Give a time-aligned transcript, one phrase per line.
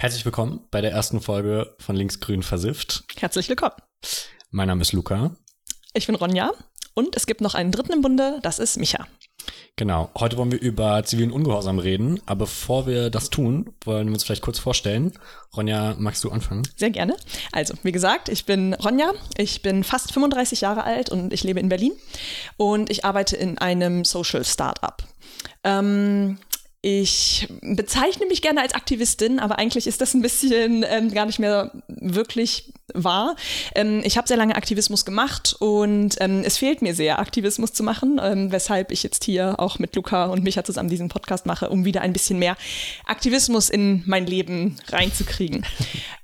[0.00, 3.04] Herzlich willkommen bei der ersten Folge von Linksgrün versifft.
[3.18, 3.74] Herzlich willkommen.
[4.50, 5.36] Mein Name ist Luca.
[5.92, 6.52] Ich bin Ronja
[6.94, 9.06] und es gibt noch einen dritten im Bunde, das ist Micha.
[9.76, 14.14] Genau, heute wollen wir über zivilen Ungehorsam reden, aber bevor wir das tun, wollen wir
[14.14, 15.12] uns vielleicht kurz vorstellen.
[15.54, 16.66] Ronja, magst du anfangen?
[16.76, 17.14] Sehr gerne.
[17.52, 21.60] Also, wie gesagt, ich bin Ronja, ich bin fast 35 Jahre alt und ich lebe
[21.60, 21.92] in Berlin
[22.56, 25.02] und ich arbeite in einem Social Startup.
[25.62, 26.38] Ähm,
[26.82, 31.38] ich bezeichne mich gerne als Aktivistin, aber eigentlich ist das ein bisschen ähm, gar nicht
[31.38, 33.36] mehr wirklich wahr.
[33.74, 37.82] Ähm, ich habe sehr lange Aktivismus gemacht und ähm, es fehlt mir sehr, Aktivismus zu
[37.82, 41.68] machen, ähm, weshalb ich jetzt hier auch mit Luca und Micha zusammen diesen Podcast mache,
[41.68, 42.56] um wieder ein bisschen mehr
[43.04, 45.66] Aktivismus in mein Leben reinzukriegen.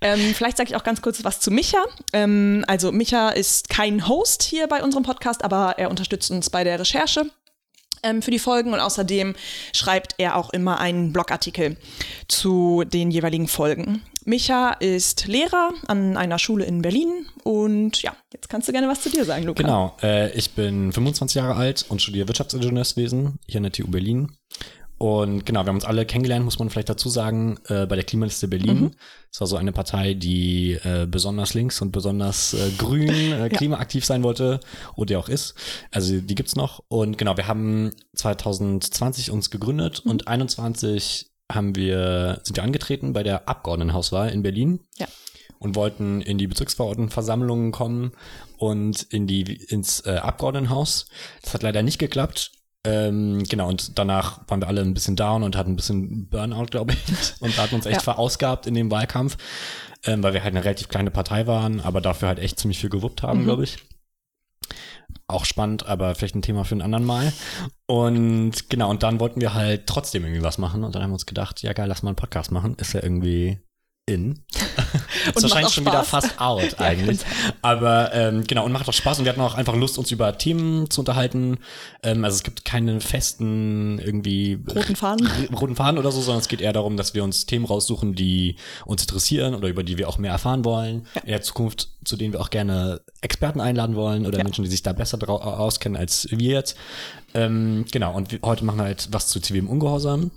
[0.02, 1.82] Ähm, vielleicht sage ich auch ganz kurz was zu Micha.
[2.12, 6.64] Ähm, also Micha ist kein Host hier bei unserem Podcast, aber er unterstützt uns bei
[6.64, 7.30] der Recherche
[8.06, 9.34] ähm, für die Folgen und außerdem
[9.74, 11.76] schreibt er auch immer einen Blogartikel
[12.28, 14.02] zu den jeweiligen Folgen.
[14.24, 19.00] Micha ist Lehrer an einer Schule in Berlin und ja, jetzt kannst du gerne was
[19.00, 19.62] zu dir sagen, Luca.
[19.62, 24.32] Genau, äh, ich bin 25 Jahre alt und studiere Wirtschaftsingenieurswesen hier an der TU Berlin
[24.98, 28.04] und genau, wir haben uns alle kennengelernt, muss man vielleicht dazu sagen, äh, bei der
[28.04, 28.80] Klimaliste Berlin.
[28.80, 28.90] Mhm.
[29.30, 34.06] Das war so eine Partei, die äh, besonders links und besonders äh, grün, äh, klimaaktiv
[34.06, 34.60] sein wollte
[34.94, 35.54] und die auch ist.
[35.90, 36.82] Also die gibt's noch.
[36.88, 40.12] Und genau, wir haben 2020 uns gegründet mhm.
[40.12, 44.80] und 21 haben wir, sind wir angetreten bei der Abgeordnetenhauswahl in Berlin.
[44.98, 45.06] Ja
[45.58, 48.12] und wollten in die Bezirksverordnetenversammlungen kommen
[48.58, 51.06] und in die ins äh, Abgeordnetenhaus.
[51.42, 52.52] Das hat leider nicht geklappt.
[52.86, 56.66] Ähm, genau, und danach waren wir alle ein bisschen down und hatten ein bisschen Burnout,
[56.66, 57.32] glaube ich.
[57.40, 58.02] Und hatten uns echt ja.
[58.02, 59.36] verausgabt in dem Wahlkampf,
[60.04, 62.90] ähm, weil wir halt eine relativ kleine Partei waren, aber dafür halt echt ziemlich viel
[62.90, 63.44] gewuppt haben, mhm.
[63.44, 63.78] glaube ich.
[65.26, 67.32] Auch spannend, aber vielleicht ein Thema für einen anderen Mal.
[67.86, 70.84] Und genau, und dann wollten wir halt trotzdem irgendwie was machen.
[70.84, 72.76] Und dann haben wir uns gedacht, ja geil, lass mal einen Podcast machen.
[72.78, 73.58] Ist ja irgendwie
[74.06, 74.44] in.
[75.34, 77.20] ist wahrscheinlich schon wieder fast out eigentlich.
[77.20, 77.26] ja,
[77.62, 80.36] Aber ähm, genau, und macht auch Spaß und wir hatten auch einfach Lust, uns über
[80.38, 81.58] Themen zu unterhalten.
[82.02, 85.28] Ähm, also es gibt keine festen irgendwie roten Faden.
[85.60, 88.56] roten Faden oder so, sondern es geht eher darum, dass wir uns Themen raussuchen, die
[88.84, 91.06] uns interessieren oder über die wir auch mehr erfahren wollen.
[91.14, 91.22] Ja.
[91.22, 94.44] In der Zukunft, zu denen wir auch gerne Experten einladen wollen oder ja.
[94.44, 96.76] Menschen, die sich da besser auskennen als wir jetzt.
[97.34, 100.30] Ähm, genau, und heute machen wir halt was zu zivilem Ungehorsam.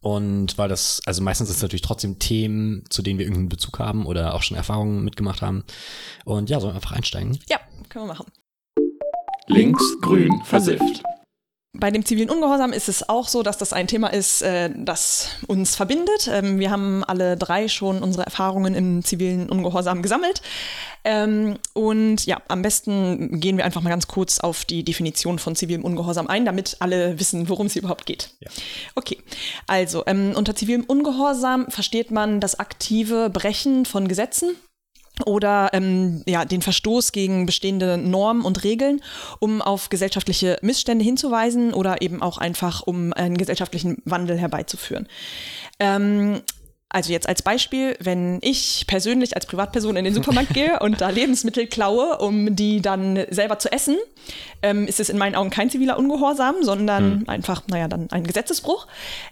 [0.00, 3.78] Und weil das, also meistens ist es natürlich trotzdem Themen, zu denen wir irgendeinen Bezug
[3.78, 5.64] haben oder auch schon Erfahrungen mitgemacht haben.
[6.24, 7.38] Und ja, sollen wir einfach einsteigen?
[7.48, 8.26] Ja, können wir machen.
[9.48, 11.02] Links, grün, versifft.
[11.78, 15.30] Bei dem zivilen Ungehorsam ist es auch so, dass das ein Thema ist, äh, das
[15.46, 16.28] uns verbindet.
[16.30, 20.42] Ähm, wir haben alle drei schon unsere Erfahrungen im zivilen Ungehorsam gesammelt.
[21.04, 25.54] Ähm, und ja, am besten gehen wir einfach mal ganz kurz auf die Definition von
[25.54, 28.30] zivilem Ungehorsam ein, damit alle wissen, worum es hier überhaupt geht.
[28.40, 28.50] Ja.
[28.96, 29.18] Okay,
[29.68, 34.56] also ähm, unter zivilem Ungehorsam versteht man das aktive Brechen von Gesetzen
[35.26, 39.00] oder ähm, ja, den Verstoß gegen bestehende Normen und Regeln,
[39.40, 45.08] um auf gesellschaftliche Missstände hinzuweisen oder eben auch einfach, um einen gesellschaftlichen Wandel herbeizuführen.
[45.80, 46.42] Ähm,
[46.90, 51.10] also jetzt als Beispiel, wenn ich persönlich als Privatperson in den Supermarkt gehe und da
[51.10, 53.96] Lebensmittel klaue, um die dann selber zu essen,
[54.62, 57.28] ähm, ist es in meinen Augen kein ziviler Ungehorsam, sondern hm.
[57.28, 58.86] einfach, naja, dann ein Gesetzesbruch.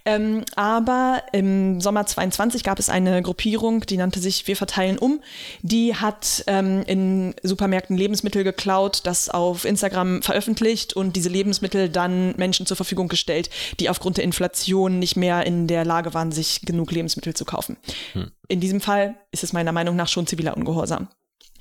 [0.04, 5.20] Ähm, aber im Sommer 22 gab es eine Gruppierung, die nannte sich Wir verteilen um.
[5.62, 12.34] Die hat ähm, in Supermärkten Lebensmittel geklaut, das auf Instagram veröffentlicht und diese Lebensmittel dann
[12.36, 13.48] Menschen zur Verfügung gestellt,
[13.80, 17.76] die aufgrund der Inflation nicht mehr in der Lage waren, sich genug Lebensmittel zu kaufen.
[18.12, 18.30] Hm.
[18.48, 21.08] In diesem Fall ist es meiner Meinung nach schon ziviler Ungehorsam,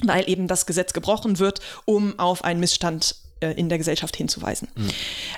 [0.04, 4.70] weil eben das Gesetz gebrochen wird, um auf einen Missstand äh, in der Gesellschaft hinzuweisen.
[4.76, 4.88] Mhm.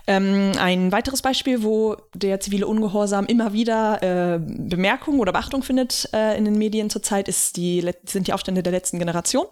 [0.06, 6.08] Ähm, ein weiteres Beispiel, wo der zivile Ungehorsam immer wieder äh, Bemerkung oder Beachtung findet
[6.14, 9.46] äh, in den Medien zurzeit, ist die, sind die Aufstände der letzten Generation.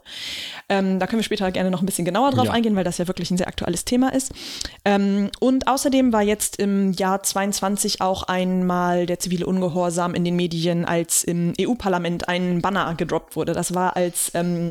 [0.69, 2.51] Ähm, da können wir später gerne noch ein bisschen genauer drauf ja.
[2.51, 4.31] eingehen, weil das ja wirklich ein sehr aktuelles Thema ist.
[4.83, 10.35] Ähm, und außerdem war jetzt im Jahr 22 auch einmal der zivile Ungehorsam in den
[10.35, 13.53] Medien, als im EU-Parlament ein Banner gedroppt wurde.
[13.53, 14.69] Das war, als ähm,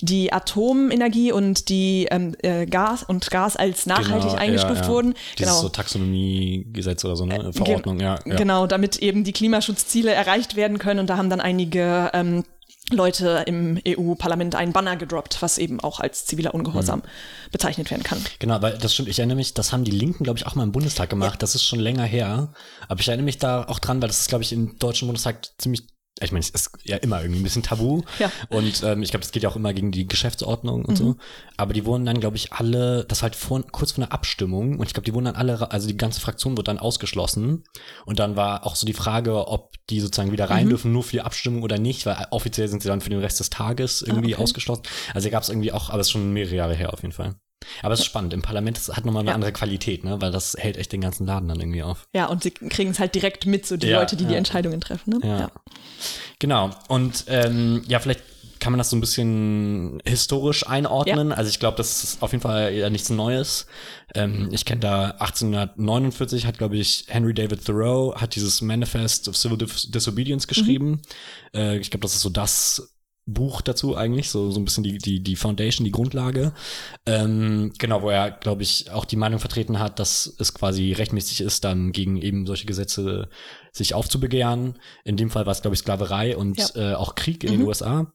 [0.00, 4.88] die Atomenergie und die ähm, äh, Gas und Gas als nachhaltig genau, eingestuft ja, ja.
[4.88, 5.14] wurden.
[5.38, 5.62] Dieses genau.
[5.62, 7.36] so Taxonomiegesetz oder so, ne?
[7.36, 11.00] Äh, Verordnung, ja, ja, Genau, damit eben die Klimaschutzziele erreicht werden können.
[11.00, 12.44] Und da haben dann einige ähm,
[12.90, 17.50] Leute im EU-Parlament einen Banner gedroppt, was eben auch als ziviler Ungehorsam mhm.
[17.50, 18.24] bezeichnet werden kann.
[18.38, 19.08] Genau, weil das stimmt.
[19.08, 21.34] Ich erinnere mich, das haben die Linken, glaube ich, auch mal im Bundestag gemacht.
[21.34, 21.38] Ja.
[21.38, 22.52] Das ist schon länger her.
[22.86, 25.48] Aber ich erinnere mich da auch dran, weil das ist, glaube ich, im Deutschen Bundestag
[25.58, 25.88] ziemlich
[26.20, 28.02] ich meine, es ist ja immer irgendwie ein bisschen tabu.
[28.18, 28.32] Ja.
[28.48, 30.96] Und ähm, ich glaube, das geht ja auch immer gegen die Geschäftsordnung und Mhm.
[30.96, 31.16] so.
[31.58, 34.86] Aber die wurden dann, glaube ich, alle, das halt vor, kurz vor einer Abstimmung und
[34.86, 37.64] ich glaube, die wurden dann alle, also die ganze Fraktion wurde dann ausgeschlossen.
[38.06, 40.52] Und dann war auch so die Frage, ob die sozusagen wieder Mhm.
[40.52, 43.20] rein dürfen, nur für die Abstimmung oder nicht, weil offiziell sind sie dann für den
[43.20, 44.42] Rest des Tages irgendwie Ah, okay.
[44.44, 44.82] ausgeschlossen.
[45.12, 47.34] Also gab es irgendwie auch, aber es ist schon mehrere Jahre her auf jeden Fall.
[47.82, 48.32] Aber es ist spannend.
[48.34, 49.34] Im Parlament das hat nochmal eine Ja.
[49.34, 50.20] andere Qualität, ne?
[50.20, 52.06] Weil das hält echt den ganzen Laden dann irgendwie auf.
[52.14, 54.38] Ja, und sie kriegen es halt direkt mit, so die Ja, Leute, die die ja.
[54.38, 55.18] Entscheidungen treffen.
[55.18, 55.20] Ne?
[55.26, 55.50] Ja.
[56.38, 56.70] Genau.
[56.88, 58.22] Und ähm, ja, vielleicht
[58.58, 61.30] kann man das so ein bisschen historisch einordnen.
[61.30, 63.66] Also ich glaube, das ist auf jeden Fall ja nichts Neues.
[64.14, 69.36] Ähm, ich kenne da 1849 hat, glaube ich, Henry David Thoreau hat dieses Manifest of
[69.36, 71.02] Civil Dis Disobedience geschrieben.
[71.54, 72.95] Äh, ich glaube, das ist so das
[73.26, 76.52] Buch dazu eigentlich, so, so ein bisschen die, die, die Foundation, die Grundlage.
[77.06, 81.40] Ähm, genau, wo er, glaube ich, auch die Meinung vertreten hat, dass es quasi rechtmäßig
[81.40, 83.28] ist, dann gegen eben solche Gesetze
[83.72, 84.78] sich aufzubegehren.
[85.04, 86.92] In dem Fall war es, glaube ich, Sklaverei und Ja.
[86.92, 88.12] äh, auch Krieg in den USA.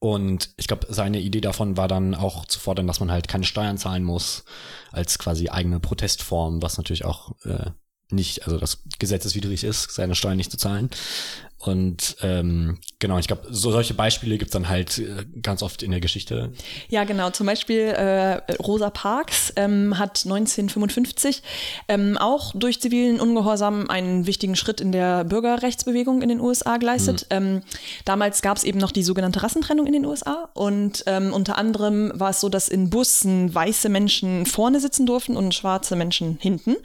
[0.00, 3.44] Und ich glaube, seine Idee davon war dann auch zu fordern, dass man halt keine
[3.44, 4.44] Steuern zahlen muss,
[4.92, 7.70] als quasi eigene Protestform, was natürlich auch äh,
[8.10, 10.90] nicht, also das gesetzeswidrig ist, seine Steuern nicht zu zahlen.
[11.60, 15.90] Und ähm, genau, ich glaube, so solche Beispiele gibt's dann halt äh, ganz oft in
[15.90, 16.52] der Geschichte.
[16.88, 17.28] Ja, genau.
[17.30, 21.42] Zum Beispiel äh, Rosa Parks ähm, hat 1955
[21.88, 27.26] ähm, auch durch zivilen Ungehorsam einen wichtigen Schritt in der Bürgerrechtsbewegung in den USA geleistet.
[27.28, 27.60] Ähm,
[28.06, 32.10] damals gab es eben noch die sogenannte Rassentrennung in den USA und ähm, unter anderem
[32.14, 36.76] war es so, dass in Bussen weiße Menschen vorne sitzen durften und schwarze Menschen hinten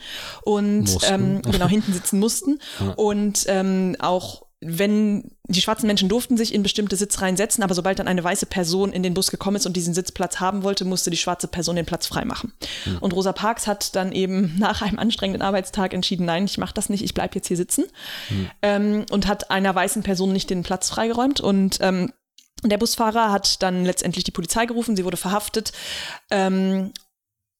[0.43, 1.13] und Mussten.
[1.13, 2.59] ähm, genau hinten sitzen mussten
[2.97, 7.99] und ähm, auch wenn die schwarzen Menschen durften sich in bestimmte Sitzreihen setzen, aber sobald
[7.99, 11.11] dann eine weiße Person in den Bus gekommen ist und diesen Sitzplatz haben wollte, musste
[11.11, 12.53] die schwarze Person den Platz freimachen.
[13.01, 16.89] Und Rosa Parks hat dann eben nach einem anstrengenden Arbeitstag entschieden, nein, ich mache das
[16.89, 17.85] nicht, ich bleibe jetzt hier sitzen
[18.61, 22.11] ähm, und hat einer weißen Person nicht den Platz freigeräumt und ähm,
[22.63, 25.71] der Busfahrer hat dann letztendlich die Polizei gerufen, sie wurde verhaftet.
[26.31, 26.91] Ähm,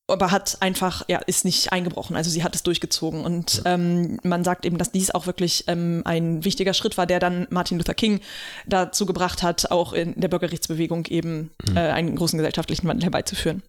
[0.07, 2.15] aber hat einfach, ja, ist nicht eingebrochen.
[2.15, 3.21] Also sie hat es durchgezogen.
[3.21, 7.19] Und ähm, man sagt eben, dass dies auch wirklich ähm, ein wichtiger Schritt war, der
[7.19, 8.19] dann Martin Luther King
[8.67, 13.63] dazu gebracht hat, auch in der Bürgerrechtsbewegung eben äh, einen großen gesellschaftlichen Wandel herbeizuführen.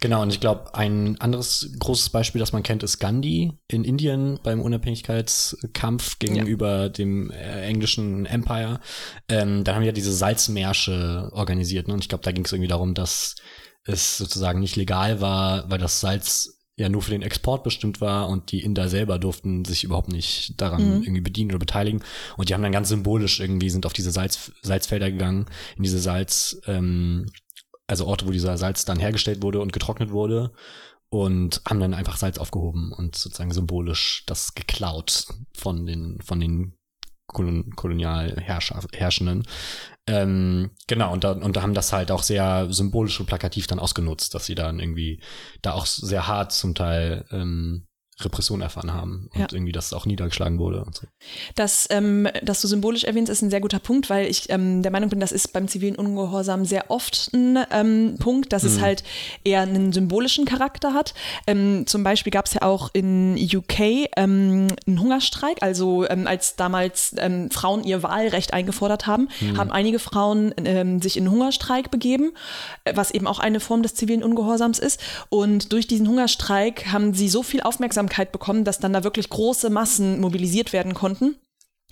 [0.00, 4.40] Genau, und ich glaube, ein anderes großes Beispiel, das man kennt, ist Gandhi in Indien
[4.42, 8.80] beim Unabhängigkeitskampf gegenüber dem äh, englischen Empire.
[9.28, 11.88] Ähm, dann haben die ja diese Salzmärsche organisiert.
[11.88, 11.94] Ne?
[11.94, 13.36] Und ich glaube, da ging es irgendwie darum, dass
[13.84, 18.28] es sozusagen nicht legal war, weil das Salz ja nur für den Export bestimmt war
[18.28, 22.02] und die Inder selber durften sich überhaupt nicht daran irgendwie bedienen oder beteiligen.
[22.38, 25.46] Und die haben dann ganz symbolisch irgendwie sind auf diese Salz, Salzfelder gegangen,
[25.76, 27.26] in diese Salz, ähm,
[27.90, 30.52] also Orte, wo dieser Salz dann hergestellt wurde und getrocknet wurde
[31.08, 36.78] und haben dann einfach Salz aufgehoben und sozusagen symbolisch das geklaut von den von den
[37.26, 39.44] Kolon Kolonialherrschenden.
[40.06, 43.78] Ähm, genau, und da, und da haben das halt auch sehr symbolisch und plakativ dann
[43.78, 45.20] ausgenutzt, dass sie dann irgendwie
[45.62, 47.86] da auch sehr hart zum Teil ähm,
[48.24, 49.46] Repression erfahren haben und Ja.
[49.50, 51.06] irgendwie das auch niedergeschlagen wurde und so.
[51.54, 54.92] Das, ähm, das du symbolisch erwähnst, ist ein sehr guter Punkt, weil ich ähm, der
[54.92, 59.02] Meinung bin, das ist beim zivilen Ungehorsam sehr oft ein ähm, Punkt, dass es halt
[59.44, 61.14] eher einen symbolischen Charakter hat.
[61.46, 66.56] Ähm, zum Beispiel gab es ja auch in UK ähm, einen Hungerstreik, also ähm, als
[66.56, 67.14] damals
[67.50, 70.52] Frauen ihr Wahlrecht eingefordert haben, haben einige Frauen
[71.02, 72.32] sich in einen Hungerstreik begeben,
[72.84, 75.00] äh, was eben auch eine Form des zivilen Ungehorsams ist.
[75.28, 79.70] Und durch diesen Hungerstreik haben sie so viel Aufmerksamkeit bekommen, dass dann da wirklich große
[79.70, 81.36] Massen mobilisiert werden konnten.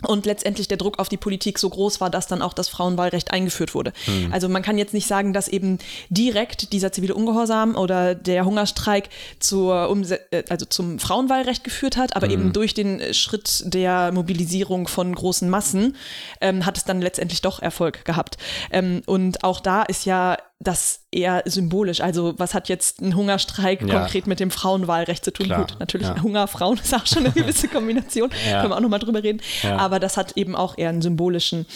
[0.06, 3.32] Und letztendlich der Druck auf die Politik so groß war, dass dann auch das Frauenwahlrecht
[3.32, 3.92] eingeführt wurde.
[4.30, 5.78] Also man kann jetzt nicht sagen, dass eben
[6.08, 9.08] direkt dieser zivile Ungehorsam oder der Hungerstreik
[9.40, 14.86] zur Umse äh, also zum Frauenwahlrecht geführt hat, aber eben durch den Schritt der Mobilisierung
[14.86, 15.96] von großen Massen
[16.40, 18.36] ähm, hat es dann letztendlich doch Erfolg gehabt.
[18.70, 22.00] Ähm, und auch da ist ja das eher symbolisch.
[22.00, 24.00] Also was hat jetzt ein Hungerstreik Ja.
[24.00, 25.46] konkret mit dem Frauenwahlrecht zu tun?
[25.46, 26.20] Klar, Gut, natürlich ja.
[26.20, 28.30] Hunger, Frauen ist auch schon eine gewisse Kombination.
[28.48, 28.60] Ja.
[28.60, 29.40] Können wir auch nochmal drüber reden.
[29.62, 31.66] Aber das hat eben auch eher einen symbolischen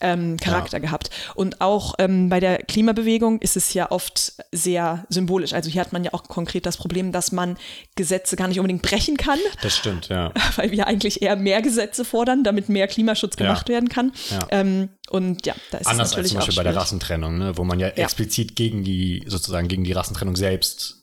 [0.00, 1.10] ähm, Charakter gehabt.
[1.34, 5.52] Und auch ähm, bei der Klimabewegung ist es ja oft sehr symbolisch.
[5.52, 7.56] Also hier hat man ja auch konkret das Problem, dass man
[7.96, 10.32] Gesetze gar nicht unbedingt brechen kann, Das stimmt, ja.
[10.56, 14.12] weil wir eigentlich eher mehr Gesetze fordern, damit mehr Klimaschutz gemacht werden kann.
[14.30, 14.46] Ja.
[14.50, 16.76] Ähm, und ja, da ist Anders es als natürlich zum Beispiel bei der.
[16.76, 17.92] Rassentrennung, ne, wo man ja, Ja.
[17.94, 20.98] explizit gegen die, sozusagen gegen die Rassentrennung selbst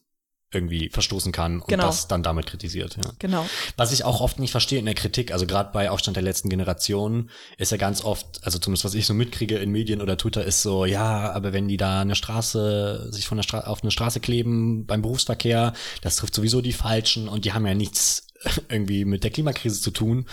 [0.51, 1.85] irgendwie verstoßen kann und Genau.
[1.85, 2.95] das dann damit kritisiert.
[2.95, 3.11] Ja.
[3.19, 3.45] Genau.
[3.77, 6.49] Was ich auch oft nicht verstehe in der Kritik, also gerade bei Aufstand der letzten
[6.49, 7.29] Generation,
[7.59, 10.63] ist ja ganz oft, also zumindest was ich so mitkriege in Medien oder Twitter, ist
[10.63, 14.21] so, ja, aber wenn die da eine Straße, sich von der Straße auf eine Straße
[14.21, 18.25] kleben beim Berufsverkehr, das trifft sowieso die Falschen und die haben ja nichts
[18.69, 20.25] irgendwie mit der Klimakrise zu tun.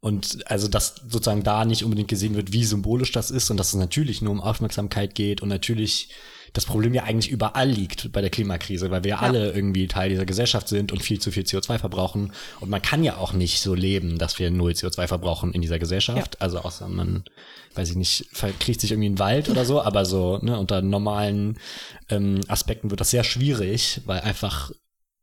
[0.00, 3.68] Und also, dass sozusagen da nicht unbedingt gesehen wird, wie symbolisch das ist und dass
[3.68, 6.10] es natürlich nur um Aufmerksamkeit geht und natürlich
[6.52, 9.18] das Problem ja eigentlich überall liegt bei der Klimakrise, weil wir ja.
[9.20, 12.32] alle irgendwie Teil dieser Gesellschaft sind und viel zu viel CO2 verbrauchen.
[12.60, 15.78] Und man kann ja auch nicht so leben, dass wir null CO2 verbrauchen in dieser
[15.78, 16.34] Gesellschaft.
[16.34, 16.40] Ja.
[16.40, 17.24] Also außer man,
[17.74, 20.82] weiß ich nicht, verkriecht sich irgendwie in den Wald oder so, aber so, ne, unter
[20.82, 21.58] normalen
[22.10, 24.72] ähm, Aspekten wird das sehr schwierig, weil einfach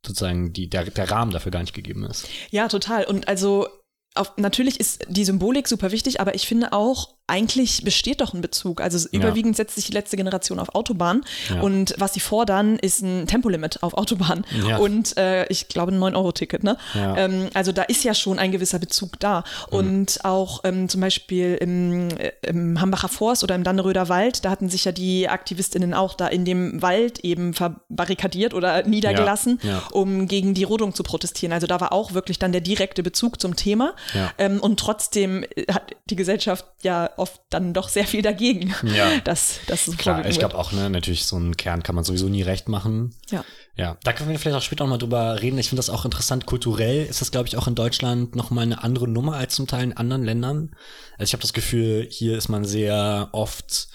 [0.06, 2.28] sozusagen die, der, der Rahmen dafür gar nicht gegeben ist.
[2.52, 3.06] Ja, total.
[3.06, 3.68] Und also
[4.16, 8.42] auf, natürlich ist die Symbolik super wichtig, aber ich finde auch, eigentlich besteht doch ein
[8.42, 8.82] Bezug.
[8.82, 9.20] Also ja.
[9.20, 11.62] überwiegend setzt sich die letzte Generation auf Autobahn ja.
[11.62, 14.78] und was sie fordern, ist ein Tempolimit auf Autobahn ja.
[14.78, 16.64] und äh, ich glaube ein 9-Euro-Ticket.
[16.64, 16.78] Ne?
[16.96, 19.44] Ähm, also da ist ja schon ein gewisser Bezug da.
[19.72, 19.78] Mhm.
[19.78, 24.50] Und auch ähm, zum Beispiel im, äh, im Hambacher Forst oder im Danneröder Wald, da
[24.50, 29.60] hatten sich ja die AktivistInnen auch da in dem Wald eben verbarrikadiert oder niedergelassen,
[29.92, 31.54] um gegen die Rodung zu protestieren.
[31.54, 33.94] Also da war auch wirklich dann der direkte Bezug zum Thema.
[34.38, 38.74] Ähm, und trotzdem hat die Gesellschaft ja oft dann doch sehr viel dagegen.
[38.84, 39.20] Ja.
[39.24, 42.28] Dass, dass es Klar, ich glaube auch, ne, natürlich so einen Kern kann man sowieso
[42.28, 43.14] nie recht machen.
[43.30, 43.44] Ja.
[43.76, 45.58] Ja, da können wir vielleicht auch später noch mal drüber reden.
[45.58, 46.46] Ich finde das auch interessant.
[46.46, 49.68] Kulturell ist das, glaube ich, auch in Deutschland noch mal eine andere Nummer als zum
[49.68, 50.76] Teil in anderen Ländern.
[51.18, 53.90] Also ich habe das Gefühl, hier ist man sehr oft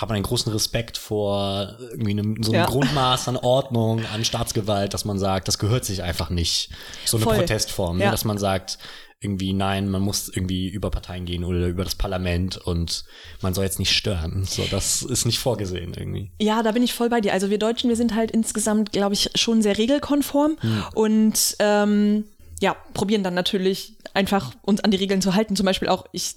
[0.00, 2.66] hat man einen großen Respekt vor irgendwie einem, so einem ja.
[2.66, 6.70] Grundmaß an Ordnung, an Staatsgewalt, dass man sagt, das gehört sich einfach nicht.
[7.04, 7.36] So eine Voll.
[7.36, 8.04] Protestform, ne?
[8.04, 8.08] ja.
[8.08, 8.12] ne?
[8.12, 8.78] dass man sagt,
[9.22, 13.04] irgendwie, nein, man muss irgendwie über Parteien gehen oder über das Parlament und
[13.42, 14.44] man soll jetzt nicht stören.
[14.44, 16.30] So, das ist nicht vorgesehen irgendwie.
[16.40, 17.34] Ja, da bin ich voll bei dir.
[17.34, 20.84] Also wir Deutschen, wir sind halt insgesamt, glaube ich, schon sehr regelkonform hm.
[20.94, 22.24] und ähm,
[22.60, 25.56] ja, probieren dann natürlich einfach uns an die Regeln zu halten.
[25.56, 26.36] Zum Beispiel auch, ich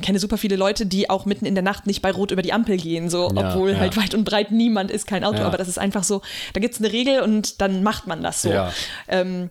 [0.00, 2.52] kenne super viele Leute, die auch mitten in der Nacht nicht bei Rot über die
[2.52, 3.78] Ampel gehen, so, ja, obwohl ja.
[3.78, 5.38] halt weit und breit niemand ist, kein Auto.
[5.38, 5.46] Ja.
[5.46, 6.22] Aber das ist einfach so,
[6.54, 8.50] da gibt es eine Regel und dann macht man das so.
[8.50, 8.72] Ja,
[9.08, 9.50] ähm,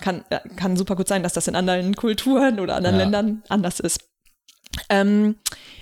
[0.00, 3.78] kann, äh, kann super gut sein, dass das in anderen Kulturen oder anderen Ländern anders
[3.78, 4.00] ist.
[4.88, 5.36] Ähm,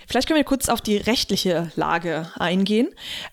[0.07, 2.89] Vielleicht können wir kurz auf die rechtliche Lage eingehen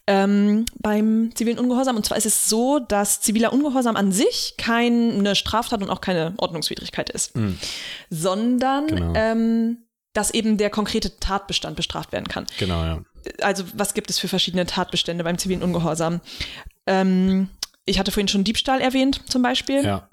[0.07, 1.95] ähm, beim zivilen Ungehorsam.
[1.95, 6.33] Und zwar ist es so, dass ziviler Ungehorsam an sich keine Straftat und auch keine
[6.37, 7.57] Ordnungswidrigkeit ist, mhm.
[8.09, 9.13] sondern genau.
[9.15, 9.77] ähm,
[10.13, 12.45] dass eben der konkrete Tatbestand bestraft werden kann.
[12.57, 13.01] Genau, ja.
[13.41, 16.21] Also was gibt es für verschiedene Tatbestände beim zivilen Ungehorsam?
[16.87, 17.49] Ähm,
[17.85, 19.83] ich hatte vorhin schon Diebstahl erwähnt, zum Beispiel.
[19.83, 20.09] Ja.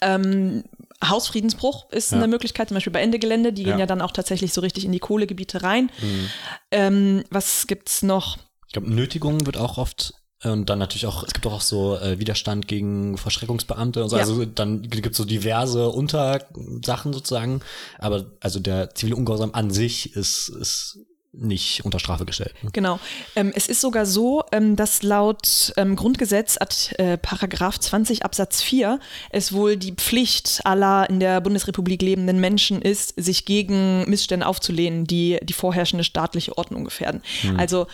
[0.00, 0.64] Ähm,
[1.04, 2.18] Hausfriedensbruch ist ja.
[2.18, 3.70] eine Möglichkeit, zum Beispiel bei Ende Gelände, die ja.
[3.70, 5.90] gehen ja dann auch tatsächlich so richtig in die Kohlegebiete rein.
[6.00, 6.30] Mhm.
[6.70, 8.38] Ähm, was gibt's noch?
[8.66, 11.96] Ich glaube, Nötigung wird auch oft äh, und dann natürlich auch, es gibt auch so
[11.98, 14.16] äh, Widerstand gegen Verschreckungsbeamte und so.
[14.16, 14.22] Ja.
[14.22, 17.60] Also dann gibt es so diverse Untersachen sozusagen.
[17.98, 20.98] Aber also der zivile Ungehorsam an sich ist, ist
[21.38, 22.54] nicht unter Strafe gestellt.
[22.72, 22.98] Genau.
[23.34, 26.56] Ähm, es ist sogar so, ähm, dass laut ähm, Grundgesetz
[26.98, 28.98] äh, Paragraph 20 Absatz 4
[29.30, 35.06] es wohl die Pflicht aller in der Bundesrepublik lebenden Menschen ist, sich gegen Missstände aufzulehnen,
[35.06, 37.22] die die vorherrschende staatliche Ordnung gefährden.
[37.42, 37.58] Hm.
[37.58, 37.86] Also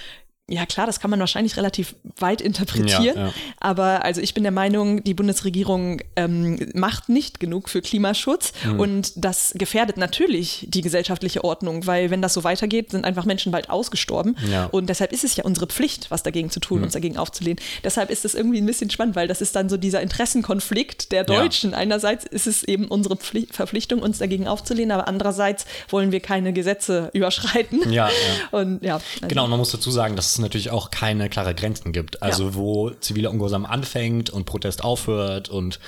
[0.48, 3.32] ja klar, das kann man wahrscheinlich relativ weit interpretieren, ja, ja.
[3.60, 8.80] aber also ich bin der Meinung, die Bundesregierung ähm, macht nicht genug für Klimaschutz mhm.
[8.80, 13.52] und das gefährdet natürlich die gesellschaftliche Ordnung, weil wenn das so weitergeht, sind einfach Menschen
[13.52, 14.66] bald ausgestorben ja.
[14.66, 16.84] und deshalb ist es ja unsere Pflicht, was dagegen zu tun, mhm.
[16.84, 17.60] uns dagegen aufzulehnen.
[17.84, 21.22] Deshalb ist es irgendwie ein bisschen spannend, weil das ist dann so dieser Interessenkonflikt der
[21.22, 21.72] Deutschen.
[21.72, 26.52] Einerseits ist es eben unsere Pflicht, Verpflichtung, uns dagegen aufzulehnen, aber andererseits wollen wir keine
[26.52, 27.92] Gesetze überschreiten.
[27.92, 28.10] Ja,
[28.50, 28.96] und ja.
[28.96, 32.22] Also genau, und man muss dazu sagen, dass natürlich auch keine klare Grenzen gibt.
[32.22, 32.54] Also ja.
[32.54, 35.80] wo ziviler Ungehorsam anfängt und Protest aufhört und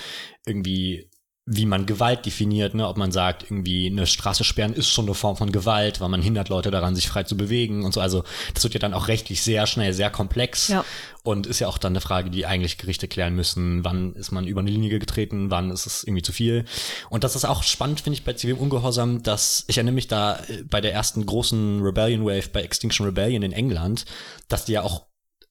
[0.46, 1.08] irgendwie
[1.46, 2.88] wie man Gewalt definiert, ne?
[2.88, 6.22] ob man sagt, irgendwie eine Straße sperren ist schon eine Form von Gewalt, weil man
[6.22, 8.00] hindert Leute daran, sich frei zu bewegen und so.
[8.00, 8.24] Also
[8.54, 10.86] das wird ja dann auch rechtlich sehr schnell, sehr komplex ja.
[11.22, 14.46] und ist ja auch dann eine Frage, die eigentlich Gerichte klären müssen, wann ist man
[14.46, 16.64] über eine Linie getreten, wann ist es irgendwie zu viel.
[17.10, 20.38] Und das ist auch spannend, finde ich, bei zivilem Ungehorsam, dass ich erinnere mich da
[20.48, 24.06] äh, bei der ersten großen Rebellion Wave bei Extinction Rebellion in England,
[24.48, 25.04] dass die ja auch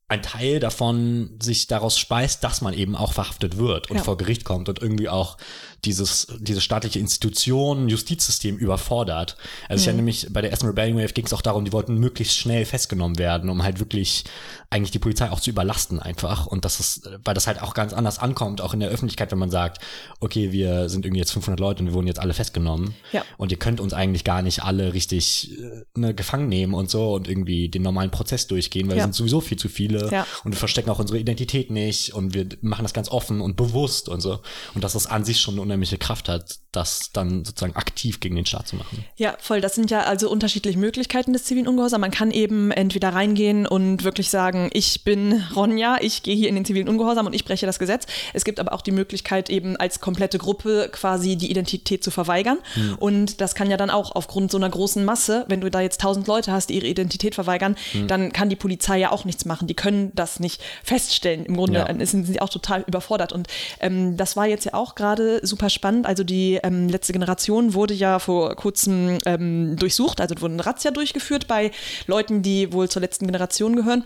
[0.08, 4.04] ein Teil davon sich daraus speist, dass man eben auch verhaftet wird und ja.
[4.04, 5.38] vor Gericht kommt und irgendwie auch
[5.86, 9.38] dieses, diese staatliche Institution, Justizsystem überfordert.
[9.68, 9.82] Also mhm.
[9.82, 12.38] ich erinnere mich, bei der ersten Rebellion Wave ging es auch darum, die wollten möglichst
[12.38, 14.24] schnell festgenommen werden, um halt wirklich
[14.70, 16.48] eigentlich die Polizei auch zu überlasten einfach.
[16.48, 19.38] Und das ist, weil das halt auch ganz anders ankommt, auch in der Öffentlichkeit, wenn
[19.38, 19.84] man sagt,
[20.20, 22.96] okay, wir sind irgendwie jetzt 500 Leute und wir wurden jetzt alle festgenommen.
[23.12, 23.24] Ja.
[23.38, 27.14] Und ihr könnt uns eigentlich gar nicht alle richtig äh, ne, gefangen nehmen und so
[27.14, 29.02] und irgendwie den normalen Prozess durchgehen, weil ja.
[29.02, 30.26] es sind sowieso viel zu viele Ja.
[30.44, 34.10] und wir verstecken auch unsere Identität nicht und wir machen das ganz offen und bewusst
[34.10, 34.40] und so.
[34.74, 38.46] Und das an sich schon eine unheimliche Kraft hat, das dann sozusagen aktiv gegen den
[38.46, 39.06] Staat zu machen.
[39.18, 39.60] Ja, voll.
[39.62, 42.02] Das sind ja also unterschiedliche Möglichkeiten des zivilen Ungehorsams.
[42.02, 46.56] Man kann eben entweder reingehen und wirklich sagen, ich bin Ronja, ich gehe hier in
[46.56, 48.06] den zivilen Ungehorsam und ich breche das Gesetz.
[48.34, 52.58] Es gibt aber auch die Möglichkeit, eben als komplette Gruppe quasi die Identität zu verweigern.
[53.00, 56.02] Und das kann ja dann auch aufgrund so einer großen Masse, wenn du da jetzt
[56.02, 57.76] tausend Leute hast, die ihre Identität verweigern,
[58.08, 59.68] dann kann die Polizei ja auch nichts machen.
[59.68, 61.46] Die können das nicht feststellen.
[61.46, 62.06] Im Grunde Ja.
[62.06, 63.32] sind sie auch total überfordert.
[63.34, 63.48] Und
[63.80, 66.06] ähm, das war jetzt ja auch gerade super spannend.
[66.06, 70.92] Also die ähm, letzte Generation wurde ja vor kurzem ähm, durchsucht, also wurde eine Razzia
[70.92, 71.72] durchgeführt bei
[72.08, 74.04] Leuten, die wohl zur letzten Generation gehören.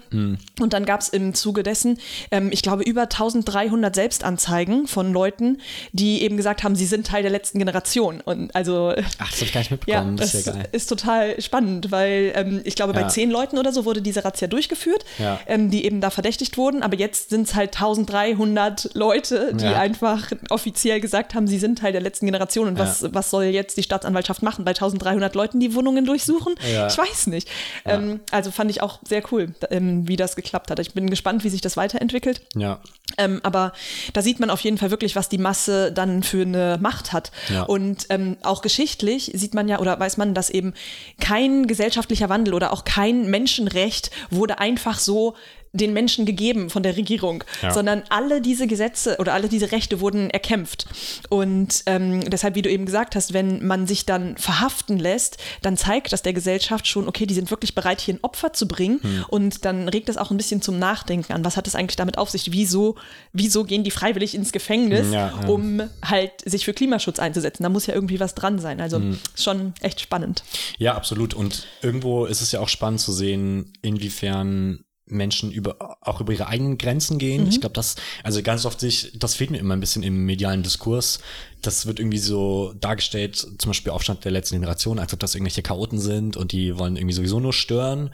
[0.59, 1.99] Und dann gab es im Zuge dessen,
[2.31, 5.59] ähm, ich glaube, über 1300 Selbstanzeigen von Leuten,
[5.91, 8.21] die eben gesagt haben, sie sind Teil der letzten Generation.
[8.21, 10.17] Und also Ach, das habe ich gar nicht ja, mitbekommen.
[10.17, 10.69] das das ist ja geil.
[10.71, 13.07] ist total spannend, weil ähm, ich glaube, bei Ja.
[13.09, 15.39] zehn Leuten oder so wurde diese Razzia durchgeführt, Ja.
[15.47, 16.83] ähm, die eben da verdächtigt wurden.
[16.83, 19.79] Aber jetzt sind es halt 1300 Leute, die Ja.
[19.79, 22.67] einfach offiziell gesagt haben, sie sind Teil der letzten Generation.
[22.67, 24.65] Und was, was soll jetzt die Staatsanwaltschaft machen?
[24.65, 26.55] Bei 1300 Leuten die Wohnungen durchsuchen?
[26.71, 26.87] Ja.
[26.87, 27.47] Ich weiß nicht.
[27.85, 30.79] Ähm, also fand ich auch sehr cool, ähm, wie das geklappt hat.
[30.79, 32.41] Ich bin gespannt, wie sich das weiterentwickelt.
[32.55, 32.79] Ja.
[33.17, 33.73] Ähm, aber
[34.13, 37.31] da sieht man auf jeden Fall wirklich, was die Masse dann für eine Macht hat.
[37.49, 37.63] Ja.
[37.63, 40.73] Und ähm, auch geschichtlich sieht man ja oder weiß man, dass eben
[41.19, 45.35] kein gesellschaftlicher Wandel oder auch kein Menschenrecht wurde einfach so
[45.77, 47.71] den Menschen gegeben von der Regierung, Ja.
[47.71, 50.85] sondern alle diese Gesetze oder alle diese Rechte wurden erkämpft.
[51.29, 55.77] Und ähm, deshalb, wie du eben gesagt hast, wenn man sich dann verhaften lässt, dann
[55.77, 58.99] zeigt das der Gesellschaft schon, okay, die sind wirklich bereit, hier ein Opfer zu bringen.
[59.01, 59.25] Hm.
[59.29, 61.45] Und dann regt es auch ein bisschen zum Nachdenken an.
[61.45, 62.51] Was hat es eigentlich damit auf sich?
[62.51, 62.95] Wieso,
[63.33, 65.47] wieso gehen die freiwillig ins Gefängnis, Ja, ja.
[65.47, 67.63] um halt sich für Klimaschutz einzusetzen?
[67.63, 68.81] Da muss ja irgendwie was dran sein.
[68.81, 69.19] Also Hm.
[69.37, 70.43] schon echt spannend.
[70.77, 71.33] Ja, absolut.
[71.33, 76.47] Und irgendwo ist es ja auch spannend zu sehen, inwiefern Menschen über, auch über ihre
[76.47, 77.47] eigenen Grenzen gehen.
[77.47, 80.63] Ich glaube, das, also ganz oft sich, das fehlt mir immer ein bisschen im medialen
[80.63, 81.19] Diskurs.
[81.61, 85.63] Das wird irgendwie so dargestellt, zum Beispiel Aufstand der letzten Generation, als ob das irgendwelche
[85.63, 88.11] Chaoten sind und die wollen irgendwie sowieso nur stören.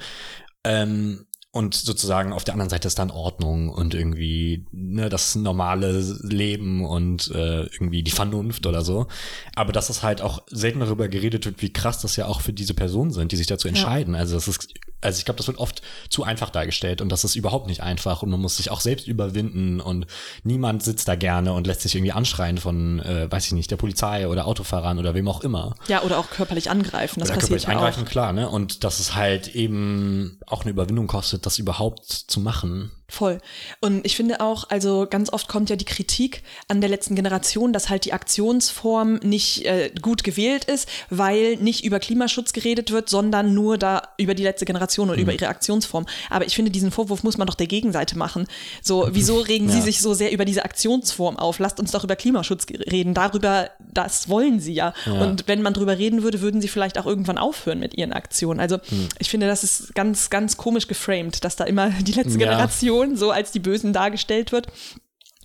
[0.64, 6.00] Ähm, und sozusagen auf der anderen Seite ist dann Ordnung und irgendwie ne, das normale
[6.24, 9.06] Leben und äh, irgendwie die Vernunft oder so.
[9.54, 12.54] Aber dass es halt auch selten darüber geredet wird, wie krass das ja auch für
[12.54, 14.16] diese Personen sind, die sich dazu entscheiden.
[14.16, 17.36] Also das ist, also ich glaube, das wird oft zu einfach dargestellt und das ist
[17.36, 20.08] überhaupt nicht einfach und man muss sich auch selbst überwinden und
[20.44, 23.78] niemand sitzt da gerne und lässt sich irgendwie anschreien von, äh, weiß ich nicht, der
[23.78, 25.76] Polizei oder Autofahrern oder wem auch immer.
[25.88, 27.20] Ja, oder auch körperlich angreifen.
[27.20, 28.10] Das Oder passiert körperlich ja eingreifen, auch.
[28.10, 28.50] klar, ne?
[28.50, 32.92] Und dass es halt eben auch eine Überwindung kostet, das überhaupt zu machen.
[33.14, 33.40] Voll.
[33.80, 37.72] Und ich finde auch, also ganz oft kommt ja die Kritik an der letzten Generation,
[37.72, 43.10] dass halt die Aktionsform nicht äh, gut gewählt ist, weil nicht über Klimaschutz geredet wird,
[43.10, 46.06] sondern nur da über die letzte Generation und über ihre Aktionsform.
[46.30, 48.48] Aber ich finde, diesen Vorwurf muss man doch der Gegenseite machen.
[48.82, 49.84] So, wieso regen Sie Ja.
[49.84, 51.60] sich so sehr über diese Aktionsform auf?
[51.60, 53.14] Lasst uns doch über Klimaschutz reden.
[53.14, 54.94] Darüber, das wollen Sie ja.
[55.06, 58.60] Und wenn man drüber reden würde, würden Sie vielleicht auch irgendwann aufhören mit Ihren Aktionen.
[58.60, 58.78] Also
[59.20, 62.46] ich finde, das ist ganz, ganz komisch geframed, dass da immer die letzte Ja.
[62.50, 64.68] Generation so als die Bösen dargestellt wird.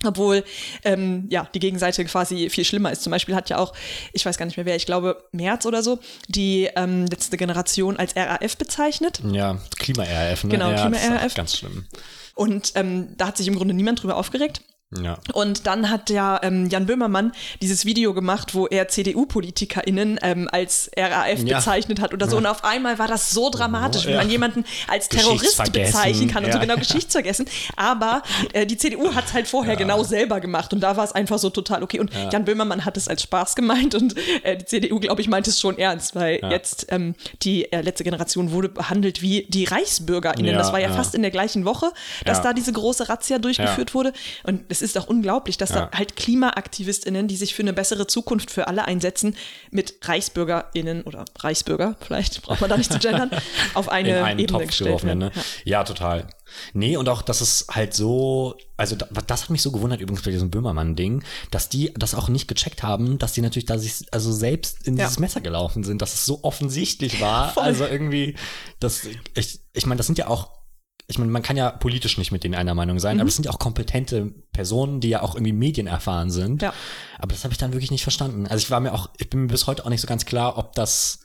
[0.05, 0.43] Obwohl,
[0.83, 3.03] ähm, ja, die Gegenseite quasi viel schlimmer ist.
[3.03, 3.73] Zum Beispiel hat ja auch,
[4.13, 7.97] ich weiß gar nicht mehr wer, ich glaube Merz oder so, die ähm, letzte Generation
[7.97, 9.21] als RAF bezeichnet.
[9.31, 10.49] Ja, Klima-RF, ne?
[10.51, 11.85] Genau, ja, auch Ganz schlimm.
[12.35, 14.61] Und ähm, da hat sich im Grunde niemand drüber aufgeregt.
[14.91, 15.19] Ja.
[15.33, 20.89] Und dann hat ja ähm, Jan Böhmermann dieses Video gemacht, wo er CDU-PolitikerInnen ähm, als
[20.97, 21.57] RAF Ja.
[21.59, 22.37] bezeichnet hat oder so.
[22.37, 24.17] Und auf einmal war das so dramatisch, wenn Ja.
[24.17, 26.63] man jemanden als Terrorist bezeichnen kann und so Ja.
[26.65, 27.45] genau Geschichtsvergessen.
[27.75, 28.23] Aber
[28.53, 31.37] äh, die CDU hat es halt vorher genau selber gemacht und da war es einfach
[31.37, 31.99] so total okay.
[31.99, 35.47] Und Jan Böhmermann hat es als Spaß gemeint und äh, die CDU, glaube ich, meint
[35.47, 40.51] es schon ernst, weil jetzt ähm, die äh, letzte Generation wurde behandelt wie die ReichsbürgerInnen.
[40.53, 40.95] Ja, das war ja, ja.
[40.95, 41.91] fast in der gleichen Woche,
[42.25, 42.43] dass Ja.
[42.45, 44.13] da diese große Razzia durchgeführt wurde.
[44.43, 45.87] Und es ist auch unglaublich, dass Ja.
[45.91, 49.35] da halt KlimaaktivistInnen, die sich für eine bessere Zukunft für alle einsetzen,
[49.71, 53.31] mit ReichsbürgerInnen oder Reichsbürger, vielleicht braucht man da nicht zu gendern,
[53.73, 55.19] auf eine Ebene Topf gestellt werden.
[55.19, 55.31] Ne?
[55.65, 55.83] Ja.
[55.83, 56.27] total.
[56.73, 60.23] Nee, und auch, dass es halt so, also da, das hat mich so gewundert übrigens
[60.23, 64.07] bei diesem Böhmermann-Ding, dass die das auch nicht gecheckt haben, dass die natürlich da sich
[64.11, 65.05] also selbst in Ja.
[65.05, 67.49] dieses Messer gelaufen sind, dass es so offensichtlich war.
[67.53, 67.63] Voll.
[67.63, 68.35] Also irgendwie,
[68.79, 69.01] das,
[69.35, 70.58] ich, ich meine, das sind ja auch
[71.09, 73.21] ich meine, man kann ja politisch nicht mit denen einer Meinung sein, Mhm.
[73.21, 76.61] aber es sind ja auch kompetente Personen, die ja auch irgendwie medienerfahren sind.
[76.61, 76.73] Ja.
[77.17, 78.45] Aber das habe ich dann wirklich nicht verstanden.
[78.47, 80.57] Also ich war mir auch, ich bin mir bis heute auch nicht so ganz klar,
[80.57, 81.19] ob das,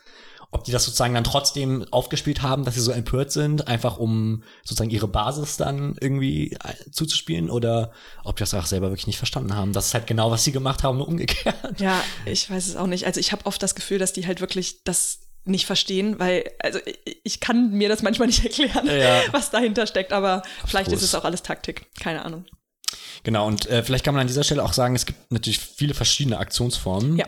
[0.51, 4.43] ob die das sozusagen dann trotzdem aufgespielt haben, dass sie so empört sind, einfach um
[4.63, 7.93] sozusagen ihre Basis dann irgendwie äh, zuzuspielen oder
[8.25, 9.73] ob die das auch selber wirklich nicht verstanden haben.
[9.75, 11.57] Das ist halt genau, was sie gemacht haben, nur umgekehrt.
[11.81, 13.05] Ja, ich weiß es auch nicht.
[13.05, 16.79] Also ich habe oft das Gefühl, dass die halt wirklich das nicht verstehen, weil also
[17.23, 19.23] ich kann mir das manchmal nicht erklären, ja.
[19.33, 20.71] was dahinter steckt, aber Abstrus.
[20.71, 22.45] vielleicht ist es auch alles Taktik, keine Ahnung.
[23.23, 25.95] Genau, und äh, vielleicht kann man an dieser Stelle auch sagen, es gibt natürlich viele
[25.95, 27.17] verschiedene Aktionsformen.
[27.17, 27.27] Ja.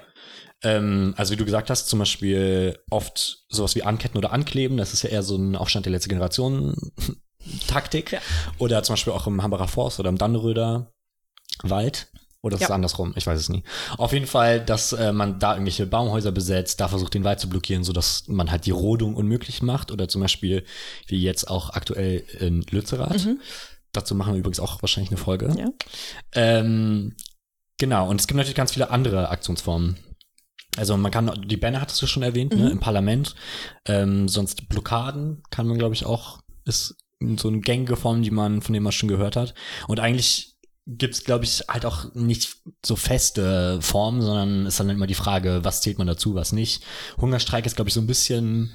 [0.62, 4.92] Ähm, also wie du gesagt hast, zum Beispiel oft sowas wie Anketten oder Ankleben, das
[4.92, 6.74] ist ja eher so ein Aufstand der letzten Generation
[7.68, 8.12] Taktik.
[8.12, 8.20] Ja.
[8.58, 10.92] Oder zum Beispiel auch im Hambacher Forst oder im Dannröder
[11.62, 12.08] Wald.
[12.46, 12.68] Oder ist ja.
[12.68, 13.12] es andersrum?
[13.16, 13.64] Ich weiß es nie.
[13.98, 17.48] Auf jeden Fall, dass äh, man da irgendwelche Baumhäuser besetzt, da versucht, den Wald zu
[17.48, 19.90] blockieren, sodass man halt die Rodung unmöglich macht.
[19.90, 20.64] Oder zum Beispiel,
[21.08, 23.26] wie jetzt auch aktuell in Lützerath.
[23.26, 23.40] Mhm.
[23.90, 25.52] Dazu machen wir übrigens auch wahrscheinlich eine Folge.
[25.58, 25.70] Ja.
[26.36, 27.16] Ähm,
[27.78, 29.96] genau, und es gibt natürlich ganz viele andere Aktionsformen.
[30.76, 32.64] Also man kann, die Banner hattest du schon erwähnt, ne, mhm.
[32.64, 33.34] ne, im Parlament.
[33.86, 36.96] Ähm, sonst Blockaden kann man, glaube ich, auch, ist
[37.38, 39.54] so eine gängige Form, die man, von dem man schon gehört hat.
[39.88, 40.55] Und eigentlich
[40.86, 45.60] gibt's glaube ich, halt auch nicht so feste Formen, sondern ist dann immer die Frage,
[45.62, 46.84] was zählt man dazu, was nicht.
[47.18, 48.74] Hungerstreik ist, glaube ich, so ein bisschen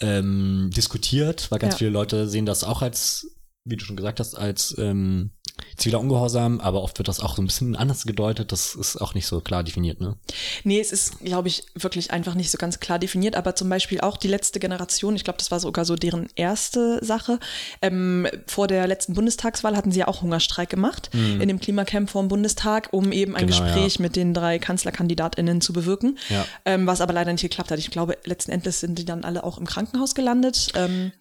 [0.00, 1.78] ähm, diskutiert, weil ganz ja.
[1.78, 3.37] viele Leute sehen das auch als,
[3.68, 5.30] wie du schon gesagt hast, als ähm,
[5.76, 8.52] ziviler Ungehorsam, aber oft wird das auch so ein bisschen anders gedeutet.
[8.52, 10.16] Das ist auch nicht so klar definiert, ne?
[10.64, 13.36] Nee, es ist, glaube ich, wirklich einfach nicht so ganz klar definiert.
[13.36, 17.04] Aber zum Beispiel auch die letzte Generation, ich glaube, das war sogar so deren erste
[17.04, 17.38] Sache.
[17.80, 21.40] Ähm, vor der letzten Bundestagswahl hatten sie ja auch Hungerstreik gemacht mhm.
[21.40, 24.02] in dem Klimacamp vor dem Bundestag, um eben ein genau, Gespräch ja.
[24.02, 26.18] mit den drei KanzlerkandidatInnen zu bewirken.
[26.28, 26.44] Ja.
[26.64, 27.78] Ähm, was aber leider nicht geklappt hat.
[27.78, 30.68] Ich glaube, letzten Endes sind die dann alle auch im Krankenhaus gelandet.
[30.74, 31.12] Ähm,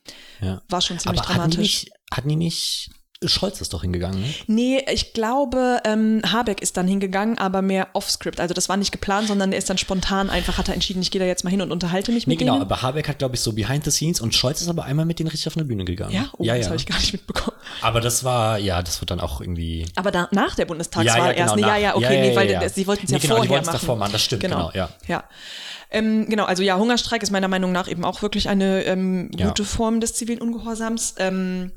[0.41, 0.61] ja.
[0.69, 1.85] War schon ziemlich aber dramatisch.
[2.11, 2.89] Hatten die nicht,
[3.25, 4.33] Scholz ist doch hingegangen, ne?
[4.45, 8.39] Nee, ich glaube, ähm, Habeck ist dann hingegangen, aber mehr off-script.
[8.39, 11.09] Also das war nicht geplant, sondern er ist dann spontan einfach, hat er entschieden, ich
[11.09, 12.61] gehe da jetzt mal hin und unterhalte mich nee, mit genau, denen.
[12.61, 15.17] aber Habeck hat, glaube ich, so behind the scenes und Scholz ist aber einmal mit
[15.17, 16.13] denen richtig auf eine Bühne gegangen.
[16.13, 16.69] Ja, oh, ja das ja.
[16.69, 17.57] habe ich gar nicht mitbekommen.
[17.81, 19.85] Aber das war, ja, das wird dann auch irgendwie.
[19.95, 21.55] Aber da, nach der Bundestagswahl ja, ja, genau, erst.
[21.55, 23.73] Nee, ja, ja, okay, nee, weil sie wollten es ja genau, vorher machen.
[23.73, 24.89] davor machen, das stimmt, genau, genau ja.
[25.07, 25.23] ja.
[25.89, 29.63] Ähm, genau, also ja, Hungerstreik ist meiner Meinung nach eben auch wirklich eine ähm, gute
[29.63, 31.15] Form des zivilen Ungehorsams.
[31.17, 31.71] Ähm,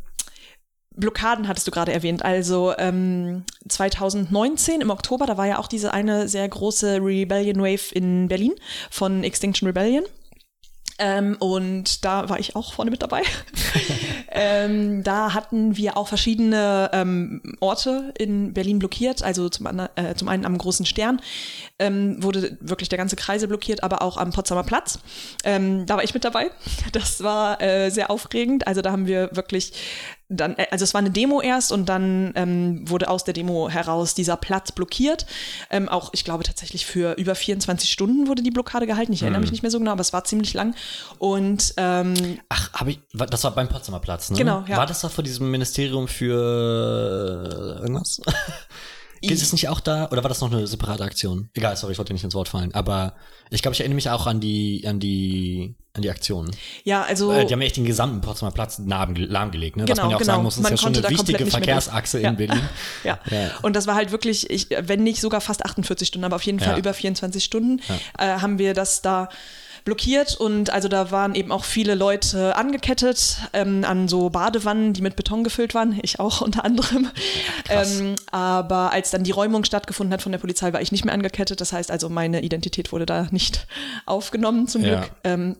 [1.00, 2.24] Blockaden hattest du gerade erwähnt.
[2.24, 7.94] Also ähm, 2019 im Oktober, da war ja auch diese eine sehr große Rebellion Wave
[7.94, 8.52] in Berlin
[8.90, 10.04] von Extinction Rebellion.
[11.00, 13.22] Ähm, und da war ich auch vorne mit dabei.
[14.30, 19.22] ähm, da hatten wir auch verschiedene ähm, Orte in Berlin blockiert.
[19.22, 21.22] Also zum, äh, zum einen am Großen Stern
[21.78, 24.98] ähm, wurde wirklich der ganze Kreisel blockiert, aber auch am Potsdamer Platz.
[25.42, 26.50] Ähm, da war ich mit dabei.
[26.92, 28.66] Das war äh, sehr aufregend.
[28.66, 29.72] Also da haben wir wirklich
[30.30, 33.68] dann, äh, also es war eine Demo erst und dann ähm, wurde aus der Demo
[33.68, 35.26] heraus dieser Platz blockiert.
[35.70, 39.12] Ähm, auch, ich glaube tatsächlich für über 24 Stunden wurde die Blockade gehalten.
[39.12, 39.54] Ich erinnere mich mhm.
[39.54, 40.74] nicht mehr so genau, aber es war ziemlich lang.
[41.18, 44.38] Und ähm, ach, habe ich, das war beim Potsdamer Platz, ne?
[44.38, 44.76] Genau, ja.
[44.76, 48.20] War das da vor diesem Ministerium für äh, irgendwas?
[49.20, 51.50] Geht es nicht auch da, oder war das noch eine separate Aktion?
[51.54, 52.74] Egal, sorry, ich wollte nicht ins Wort fallen.
[52.74, 53.14] Aber
[53.50, 56.50] ich glaube, ich erinnere mich auch an die, an die, an die Aktion.
[56.84, 57.30] Ja, also.
[57.32, 59.84] Äh, die haben ja echt den gesamten Potsdamer Platz lahmgelegt, ne?
[59.84, 60.32] Genau, Was man ja auch genau.
[60.32, 62.62] sagen muss, ist man ja schon eine wichtige Verkehrsachse in Berlin.
[63.04, 63.18] ja.
[63.30, 63.50] ja.
[63.62, 66.60] Und das war halt wirklich, ich, wenn nicht sogar fast 48 Stunden, aber auf jeden
[66.60, 66.78] Fall ja.
[66.78, 67.80] über 24 Stunden,
[68.18, 69.28] äh, haben wir das da
[69.84, 75.02] blockiert und also da waren eben auch viele Leute angekettet ähm, an so Badewannen, die
[75.02, 77.08] mit Beton gefüllt waren, ich auch unter anderem.
[77.68, 81.14] Ähm, aber als dann die Räumung stattgefunden hat von der Polizei, war ich nicht mehr
[81.14, 81.60] angekettet.
[81.60, 83.66] Das heißt also, meine Identität wurde da nicht
[84.06, 85.00] aufgenommen zum ja.
[85.00, 85.12] Glück.
[85.24, 85.56] Ähm,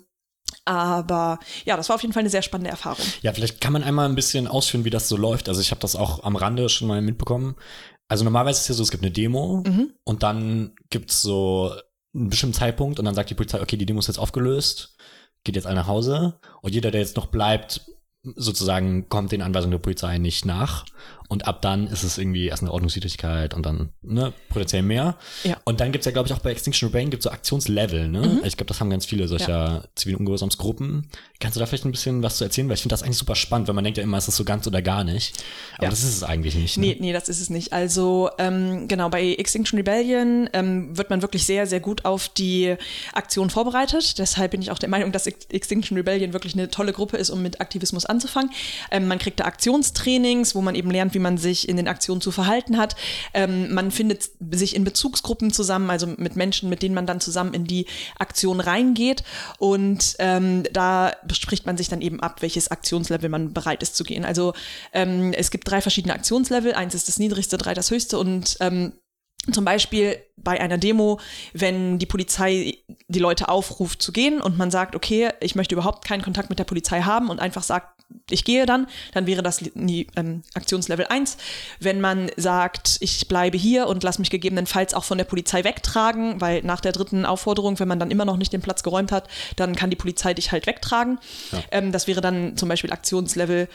[0.64, 3.04] aber ja, das war auf jeden Fall eine sehr spannende Erfahrung.
[3.22, 5.48] Ja, vielleicht kann man einmal ein bisschen ausführen, wie das so läuft.
[5.48, 7.56] Also ich habe das auch am Rande schon mal mitbekommen.
[8.08, 9.92] Also normalerweise ist es ja so, es gibt eine Demo mhm.
[10.04, 11.72] und dann gibt's so
[12.14, 14.96] einen bestimmten Zeitpunkt und dann sagt die Polizei, okay, die Demo ist jetzt aufgelöst,
[15.44, 17.82] geht jetzt alle nach Hause und jeder, der jetzt noch bleibt,
[18.22, 20.84] sozusagen kommt den Anweisungen der Polizei nicht nach.
[21.30, 25.16] Und ab dann ist es irgendwie erst eine Ordnungswidrigkeit und dann ne, potenziell mehr.
[25.44, 25.56] Ja.
[25.62, 28.08] Und dann gibt's ja, glaube ich, auch bei Extinction Rebellion gibt's so Aktionslevel.
[28.08, 28.20] Ne?
[28.20, 28.40] Mhm.
[28.42, 29.84] Ich glaube, das haben ganz viele solcher ja.
[29.94, 31.06] zivilen Ungehorsamsgruppen.
[31.38, 32.68] Kannst du da vielleicht ein bisschen was zu erzählen?
[32.68, 34.42] Weil ich finde das eigentlich super spannend, weil man denkt ja immer, ist das so
[34.42, 35.36] ganz oder gar nicht.
[35.76, 35.90] Aber ja.
[35.90, 36.76] das ist es eigentlich nicht.
[36.76, 36.88] Ne?
[36.88, 37.72] Nee, nee, das ist es nicht.
[37.72, 42.74] Also ähm, genau, bei Extinction Rebellion ähm, wird man wirklich sehr, sehr gut auf die
[43.12, 44.18] Aktion vorbereitet.
[44.18, 47.40] Deshalb bin ich auch der Meinung, dass Extinction Rebellion wirklich eine tolle Gruppe ist, um
[47.40, 48.50] mit Aktivismus anzufangen.
[48.90, 52.20] Ähm, man kriegt da Aktionstrainings, wo man eben lernt, wie man sich in den Aktionen
[52.20, 52.96] zu verhalten hat.
[53.34, 57.54] Ähm, man findet sich in Bezugsgruppen zusammen, also mit Menschen, mit denen man dann zusammen
[57.54, 57.86] in die
[58.18, 59.22] Aktion reingeht.
[59.58, 64.04] Und ähm, da bespricht man sich dann eben ab, welches Aktionslevel man bereit ist zu
[64.04, 64.24] gehen.
[64.24, 64.54] Also
[64.92, 66.74] ähm, es gibt drei verschiedene Aktionslevel.
[66.74, 68.92] Eins ist das niedrigste, drei das höchste und ähm,
[69.50, 71.18] Zum Beispiel bei einer Demo,
[71.52, 76.04] wenn die Polizei die Leute aufruft zu gehen und man sagt, okay, ich möchte überhaupt
[76.04, 79.58] keinen Kontakt mit der Polizei haben und einfach sagt, ich gehe dann, dann wäre das
[79.58, 81.36] die, ähm, Aktionslevel 1.
[81.78, 86.40] Wenn man sagt, ich bleibe hier und lasse mich gegebenenfalls auch von der Polizei wegtragen,
[86.40, 89.28] weil nach der dritten Aufforderung, wenn man dann immer noch nicht den Platz geräumt hat,
[89.56, 91.18] dann kann die Polizei dich halt wegtragen.
[91.52, 91.62] Ja.
[91.70, 93.68] Ähm, das wäre dann zum Beispiel Aktionslevel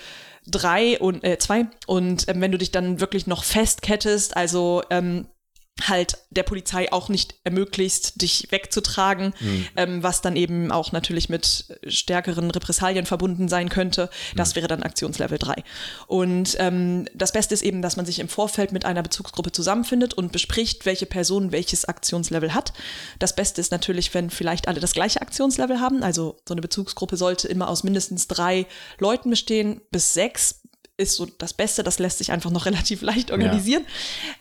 [0.48, 1.68] drei und äh, zwei.
[1.88, 5.28] Und ähm, wenn du dich dann wirklich noch festkettest, also ähm,
[5.84, 9.68] halt der Polizei auch nicht ermöglicht, dich wegzutragen, mhm.
[9.76, 14.10] ähm, was dann eben auch natürlich mit stärkeren Repressalien verbunden sein könnte.
[14.36, 14.56] Das mhm.
[14.56, 15.64] wäre dann Aktionslevel 3.
[16.08, 20.14] Und ähm, das Beste ist eben, dass man sich im Vorfeld mit einer Bezugsgruppe zusammenfindet
[20.14, 22.72] und bespricht, welche Person welches Aktionslevel hat.
[23.20, 26.04] Das Beste ist natürlich, wenn vielleicht alle das gleiche Aktionslevel haben.
[26.04, 28.66] Also so eine Bezugsgruppe sollte immer aus mindestens drei
[29.00, 30.62] Leuten bestehen, bis sechs
[30.98, 33.86] ist so das Beste, das lässt sich einfach noch relativ leicht organisieren.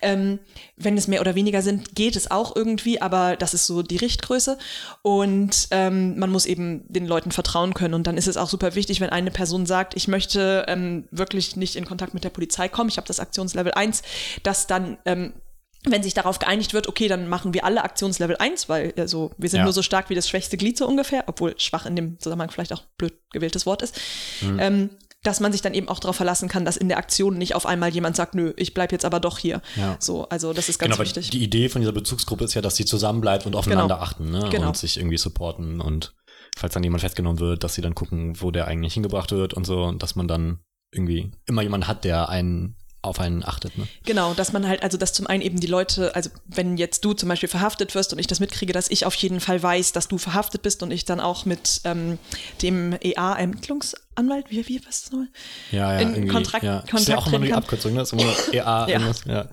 [0.02, 0.12] Ja.
[0.12, 0.38] Ähm,
[0.76, 3.96] wenn es mehr oder weniger sind, geht es auch irgendwie, aber das ist so die
[3.96, 4.58] Richtgröße.
[5.02, 7.94] Und ähm, man muss eben den Leuten vertrauen können.
[7.94, 11.56] Und dann ist es auch super wichtig, wenn eine Person sagt, ich möchte ähm, wirklich
[11.56, 14.02] nicht in Kontakt mit der Polizei kommen, ich habe das Aktionslevel 1,
[14.42, 15.34] dass dann ähm,
[15.86, 19.50] wenn sich darauf geeinigt wird, okay, dann machen wir alle Aktionslevel 1, weil also, wir
[19.50, 19.64] sind ja.
[19.64, 22.72] nur so stark wie das schwächste Glied so ungefähr, obwohl schwach in dem Zusammenhang vielleicht
[22.72, 24.00] auch blöd gewähltes Wort ist.
[24.40, 24.58] Mhm.
[24.60, 24.90] Ähm,
[25.24, 27.66] dass man sich dann eben auch darauf verlassen kann, dass in der Aktion nicht auf
[27.66, 29.60] einmal jemand sagt, nö, ich bleib jetzt aber doch hier.
[29.74, 29.96] Ja.
[29.98, 31.30] So, also das ist ganz genau, wichtig.
[31.30, 34.04] Die Idee von dieser Bezugsgruppe ist ja, dass sie zusammenbleibt und aufeinander genau.
[34.04, 34.48] achten ne?
[34.50, 34.68] Genau.
[34.68, 36.14] und sich irgendwie supporten und
[36.56, 39.64] falls dann jemand festgenommen wird, dass sie dann gucken, wo der eigentlich hingebracht wird und
[39.64, 40.60] so und dass man dann
[40.92, 43.76] irgendwie immer jemand hat, der einen auf einen achtet.
[43.78, 43.86] Ne?
[44.04, 47.12] Genau, dass man halt, also dass zum einen eben die Leute, also wenn jetzt du
[47.12, 50.08] zum Beispiel verhaftet wirst und ich das mitkriege, dass ich auf jeden Fall weiß, dass
[50.08, 52.18] du verhaftet bist und ich dann auch mit ähm,
[52.62, 55.28] dem EA-Ermittlungsanwalt, wie, wie, was ist das nochmal?
[55.70, 56.80] Ja, ja, in Kontrakt, ja.
[56.80, 58.00] Kontakt ist ja auch immer nur die Abkürzung, ne?
[58.00, 59.12] Das ist immer EA, ja.
[59.26, 59.48] ja.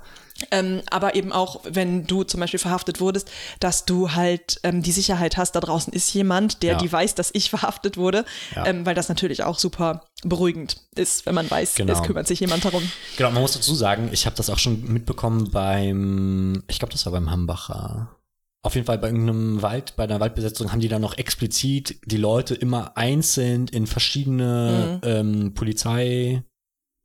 [0.51, 4.91] Ähm, aber eben auch, wenn du zum Beispiel verhaftet wurdest, dass du halt ähm, die
[4.91, 6.77] Sicherheit hast, da draußen ist jemand, der ja.
[6.77, 8.25] die weiß, dass ich verhaftet wurde,
[8.55, 8.65] ja.
[8.65, 11.93] ähm, weil das natürlich auch super beruhigend ist, wenn man weiß, genau.
[11.93, 12.83] es kümmert sich jemand darum.
[13.17, 17.05] Genau, man muss dazu sagen, ich habe das auch schon mitbekommen beim, ich glaube, das
[17.05, 18.15] war beim Hambacher.
[18.63, 22.17] Auf jeden Fall bei irgendeinem Wald, bei einer Waldbesetzung haben die dann noch explizit die
[22.17, 25.09] Leute immer einzeln in verschiedene mhm.
[25.09, 26.43] ähm, Polizei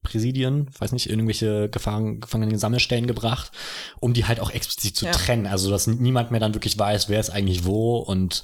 [0.06, 3.50] Präsidien, weiß nicht, irgendwelche Gefangen, Gefangenen Sammelstellen gebracht,
[3.98, 5.12] um die halt auch explizit zu ja.
[5.12, 5.46] trennen.
[5.46, 7.98] Also, dass niemand mehr dann wirklich weiß, wer ist eigentlich wo.
[7.98, 8.42] Und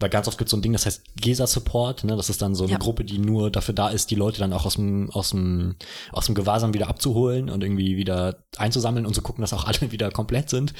[0.00, 2.16] weil ganz oft gibt es so ein Ding, das heißt GESA-Support, ne?
[2.16, 2.78] Das ist dann so eine ja.
[2.78, 5.76] Gruppe, die nur dafür da ist, die Leute dann auch aus dem, aus dem,
[6.12, 9.80] aus dem Gewahrsam wieder abzuholen und irgendwie wieder einzusammeln und zu gucken, dass auch alle
[9.92, 10.74] wieder komplett sind.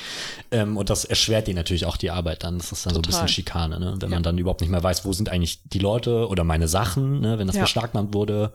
[0.51, 2.59] Ähm, und das erschwert denen natürlich auch die Arbeit dann.
[2.59, 3.13] Das ist dann Total.
[3.13, 3.95] so ein bisschen Schikane, ne?
[4.01, 4.17] Wenn ja.
[4.17, 7.39] man dann überhaupt nicht mehr weiß, wo sind eigentlich die Leute oder meine Sachen, ne?
[7.39, 7.63] Wenn das ja.
[7.63, 8.53] beschlagnahmt wurde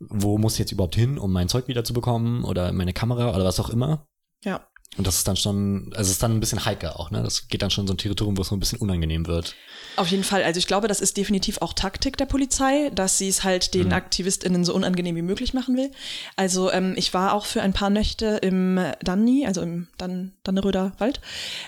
[0.00, 3.34] wo muss ich jetzt überhaupt hin, um mein Zeug wieder zu bekommen oder meine Kamera
[3.34, 4.06] oder was auch immer.
[4.44, 4.66] Ja.
[4.96, 7.22] Und das ist dann schon, also es ist dann ein bisschen heiker auch, ne?
[7.22, 9.54] Das geht dann schon so ein Territorium, wo es so ein bisschen unangenehm wird.
[9.96, 10.42] Auf jeden Fall.
[10.42, 13.88] Also ich glaube, das ist definitiv auch Taktik der Polizei, dass sie es halt den
[13.88, 13.92] mhm.
[13.92, 15.90] AktivistInnen so unangenehm wie möglich machen will.
[16.36, 20.92] Also ähm, ich war auch für ein paar Nächte im Danni, also im Dan Danneröder
[20.96, 21.20] Wald.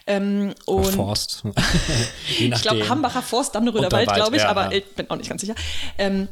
[0.06, 1.42] Ähm, und Forst.
[2.38, 4.78] ich glaube, Hambacher Forst, Danneröder Wald, glaube ich, ja, aber ja.
[4.78, 5.54] ich bin auch nicht ganz sicher.
[5.98, 6.28] Ähm,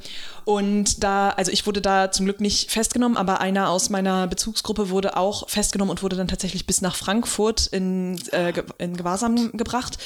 [0.46, 4.90] und da, also ich wurde da zum Glück nicht festgenommen, aber einer aus meiner Bezugsgruppe
[4.90, 9.98] wurde auch festgenommen und wurde dann tatsächlich bis nach Frankfurt in, äh, in Gewahrsam gebracht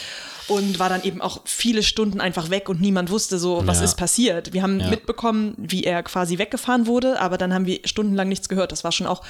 [0.51, 3.85] und war dann eben auch viele Stunden einfach weg und niemand wusste so, was ja.
[3.85, 4.53] ist passiert.
[4.53, 4.89] Wir haben ja.
[4.89, 8.73] mitbekommen, wie er quasi weggefahren wurde, aber dann haben wir stundenlang nichts gehört.
[8.73, 9.23] Das war schon auch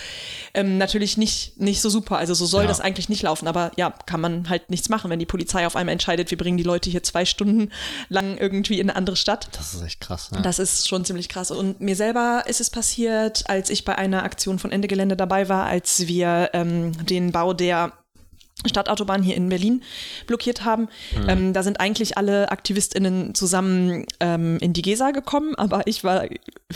[0.54, 2.16] ähm, natürlich nicht, nicht so super.
[2.16, 2.68] Also so soll ja.
[2.68, 5.76] das eigentlich nicht laufen, aber ja, kann man halt nichts machen, wenn die Polizei auf
[5.76, 7.70] einmal entscheidet, wir bringen die Leute hier zwei Stunden
[8.08, 9.48] lang irgendwie in eine andere Stadt.
[9.52, 10.30] Das ist echt krass.
[10.30, 10.40] Ne?
[10.40, 11.50] Das ist schon schon ziemlich krass.
[11.50, 15.48] Und mir selber ist es passiert, als ich bei einer Aktion von Ende Gelände dabei
[15.48, 17.92] war, als wir ähm, den Bau der
[18.66, 19.82] Stadtautobahn hier in Berlin
[20.26, 20.88] blockiert haben.
[21.16, 21.28] Mhm.
[21.28, 26.26] Ähm, da sind eigentlich alle AktivistInnen zusammen ähm, in die Gesa gekommen, aber ich war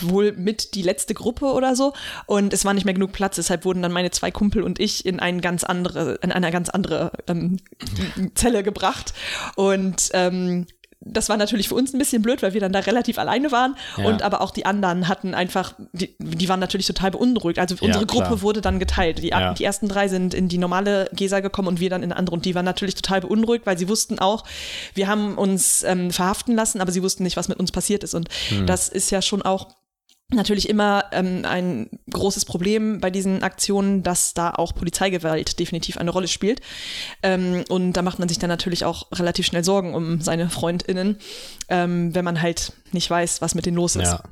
[0.01, 1.93] wohl mit die letzte Gruppe oder so
[2.25, 5.05] und es war nicht mehr genug Platz, deshalb wurden dann meine zwei Kumpel und ich
[5.05, 7.59] in ein ganz andere, in eine ganz andere ähm,
[8.35, 9.13] Zelle gebracht
[9.57, 10.65] und ähm,
[11.05, 13.77] das war natürlich für uns ein bisschen blöd, weil wir dann da relativ alleine waren.
[13.97, 14.05] Ja.
[14.05, 17.59] Und aber auch die anderen hatten einfach, die, die waren natürlich total beunruhigt.
[17.59, 19.23] Also unsere ja, Gruppe wurde dann geteilt.
[19.23, 19.55] Die, ja.
[19.55, 22.35] die ersten drei sind in die normale Gesa gekommen und wir dann in eine andere.
[22.35, 24.45] Und die waren natürlich total beunruhigt, weil sie wussten auch,
[24.95, 28.15] wir haben uns ähm, verhaften lassen, aber sie wussten nicht, was mit uns passiert ist.
[28.15, 28.67] Und mhm.
[28.67, 29.69] das ist ja schon auch
[30.35, 36.11] natürlich immer ähm, ein großes Problem bei diesen Aktionen, dass da auch Polizeigewalt definitiv eine
[36.11, 36.61] Rolle spielt.
[37.23, 41.19] Ähm, und da macht man sich dann natürlich auch relativ schnell Sorgen um seine FreundInnen,
[41.69, 44.13] ähm, wenn man halt nicht weiß, was mit denen los ist.
[44.13, 44.23] Ja.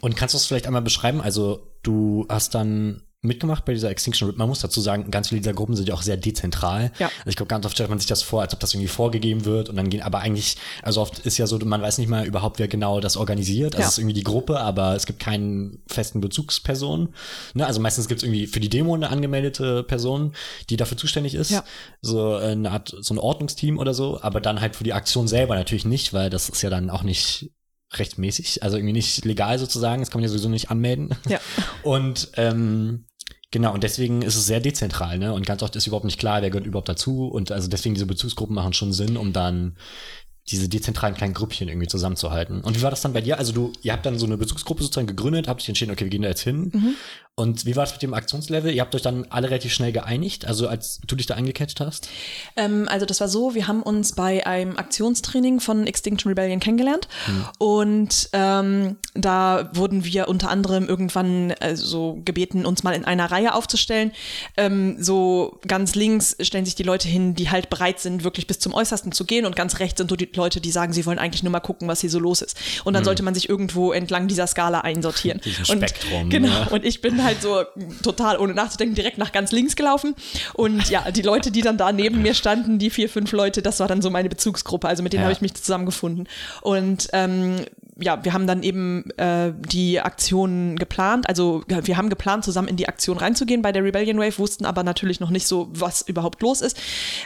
[0.00, 1.20] Und kannst du es vielleicht einmal beschreiben?
[1.20, 5.52] Also du hast dann mitgemacht bei dieser Extinction Man muss dazu sagen, ganz viele dieser
[5.52, 6.92] Gruppen sind ja auch sehr dezentral.
[7.00, 7.06] Ja.
[7.18, 9.44] Also ich glaube, ganz oft stellt man sich das vor, als ob das irgendwie vorgegeben
[9.44, 12.24] wird und dann gehen, aber eigentlich, also oft ist ja so, man weiß nicht mal
[12.26, 13.74] überhaupt, wer genau das organisiert.
[13.74, 13.86] Also Ja.
[13.88, 17.12] es ist irgendwie die Gruppe, aber es gibt keinen festen Bezugsperson.
[17.54, 17.66] Ne?
[17.66, 20.34] Also meistens gibt es irgendwie für die Demo eine angemeldete Person,
[20.70, 21.50] die dafür zuständig ist.
[21.50, 21.64] Ja.
[22.00, 25.56] So eine Art, so ein Ordnungsteam oder so, aber dann halt für die Aktion selber
[25.56, 27.50] natürlich nicht, weil das ist ja dann auch nicht
[27.94, 31.10] rechtmäßig, also irgendwie nicht legal sozusagen, das kann man ja sowieso nicht anmelden.
[31.28, 31.40] Ja.
[31.82, 33.06] Und ähm,
[33.50, 35.32] genau, und deswegen ist es sehr dezentral, ne?
[35.32, 37.26] Und ganz oft ist überhaupt nicht klar, wer gehört überhaupt dazu.
[37.26, 39.76] Und also deswegen diese Bezugsgruppen machen schon Sinn, um dann
[40.50, 42.62] diese dezentralen kleinen Grüppchen irgendwie zusammenzuhalten.
[42.62, 43.38] Und wie war das dann bei dir?
[43.38, 46.10] Also du, ihr habt dann so eine Bezugsgruppe sozusagen gegründet, habt euch entschieden, okay, wir
[46.10, 46.70] gehen da jetzt hin.
[46.72, 46.94] Mhm.
[47.38, 48.74] Und wie war es mit dem Aktionslevel?
[48.74, 52.08] Ihr habt euch dann alle relativ schnell geeinigt, also als du dich da eingecatcht hast?
[52.56, 57.06] Ähm, also das war so, wir haben uns bei einem Aktionstraining von Extinction Rebellion kennengelernt
[57.58, 63.30] und ähm, da wurden wir unter anderem irgendwann äh, so gebeten, uns mal in einer
[63.30, 64.10] Reihe aufzustellen.
[64.56, 68.58] Ähm, so ganz links stellen sich die Leute hin, die halt bereit sind, wirklich bis
[68.58, 71.20] zum Äußersten zu gehen und ganz rechts sind so die Leute, die sagen, sie wollen
[71.20, 72.58] eigentlich nur mal gucken, was hier so los ist.
[72.82, 75.40] Und dann sollte man sich irgendwo entlang dieser Skala einsortieren.
[75.44, 76.48] Diesen und, Spektrum, Genau.
[76.48, 76.66] ja.
[76.66, 77.64] Und ich bin halt so
[78.02, 80.14] total ohne nachzudenken direkt nach ganz links gelaufen.
[80.54, 83.80] Und ja, die Leute, die dann da neben mir standen, die vier, fünf Leute, das
[83.80, 84.88] war dann so meine Bezugsgruppe.
[84.88, 85.24] Also mit denen Ja.
[85.24, 86.28] habe ich mich zusammengefunden.
[86.62, 87.56] Und ähm,
[88.00, 91.28] ja, wir haben dann eben äh, die Aktion geplant.
[91.28, 94.64] Also ja, wir haben geplant, zusammen in die Aktion reinzugehen bei der Rebellion Wave, wussten
[94.64, 96.76] aber natürlich noch nicht so, was überhaupt los ist.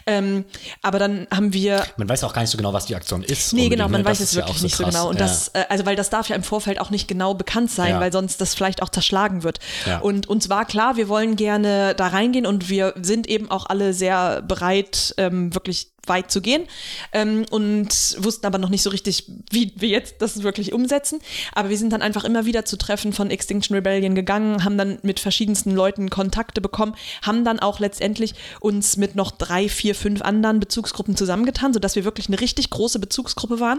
[0.06, 0.44] Ähm,
[0.80, 3.52] aber dann haben wir Man weiß auch gar nicht so genau, was die Aktion ist.
[3.52, 4.06] Nee, genau, man ne?
[4.06, 4.94] weiß Das es ja wirklich auch nicht so krass.
[4.94, 5.08] genau.
[5.10, 5.26] Und ja.
[5.26, 8.00] das, äh, also weil das darf ja im Vorfeld auch nicht genau bekannt sein, Ja.
[8.00, 9.58] weil sonst das vielleicht auch zerschlagen wird.
[9.86, 9.98] Ja.
[9.98, 13.92] Und uns war klar, wir wollen gerne da reingehen und wir sind eben auch alle
[13.92, 16.64] sehr bereit, ähm, wirklich weit zu gehen
[17.12, 21.20] ähm, und wussten aber noch nicht so richtig, wie wir jetzt das wirklich umsetzen.
[21.52, 24.98] Aber wir sind dann einfach immer wieder zu Treffen von Extinction Rebellion gegangen, haben dann
[25.02, 30.22] mit verschiedensten Leuten Kontakte bekommen, haben dann auch letztendlich uns mit noch drei, vier, fünf
[30.22, 33.78] anderen Bezugsgruppen zusammengetan, sodass wir wirklich eine richtig große Bezugsgruppe waren.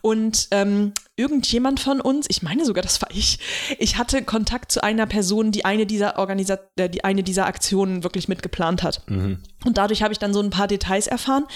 [0.00, 3.38] Und ähm, irgendjemand von uns, ich meine sogar, das war ich,
[3.78, 8.02] ich hatte Kontakt zu einer Person, die eine dieser Organisa äh, die eine dieser Aktionen
[8.02, 9.02] wirklich mitgeplant hat.
[9.64, 11.46] Und dadurch habe ich dann so ein paar Details erfahren.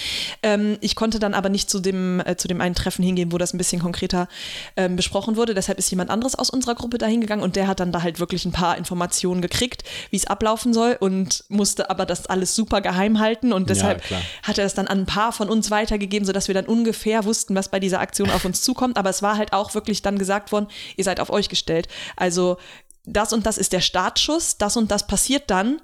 [0.43, 3.39] Ähm, ich konnte dann aber nicht zu dem, äh, zu dem einen Treffen hingehen, wo
[3.39, 4.29] das ein bisschen konkreter
[4.77, 5.55] ähm, besprochen wurde.
[5.55, 8.19] Deshalb ist jemand anderes aus unserer Gruppe dahin gegangen und der hat dann da halt
[8.21, 12.81] wirklich ein paar Informationen gekriegt, wie es ablaufen soll und musste aber das alles super
[12.81, 14.21] geheim halten und deshalb klar.
[14.43, 17.55] hat er es dann an ein paar von uns weitergegeben, sodass wir dann ungefähr wussten,
[17.55, 18.97] was bei dieser Aktion auf uns zukommt.
[18.97, 21.89] Aber es war halt auch wirklich dann gesagt worden, ihr seid auf euch gestellt.
[22.17, 22.59] Also
[23.05, 25.81] das und das ist der Startschuss, das und das passiert dann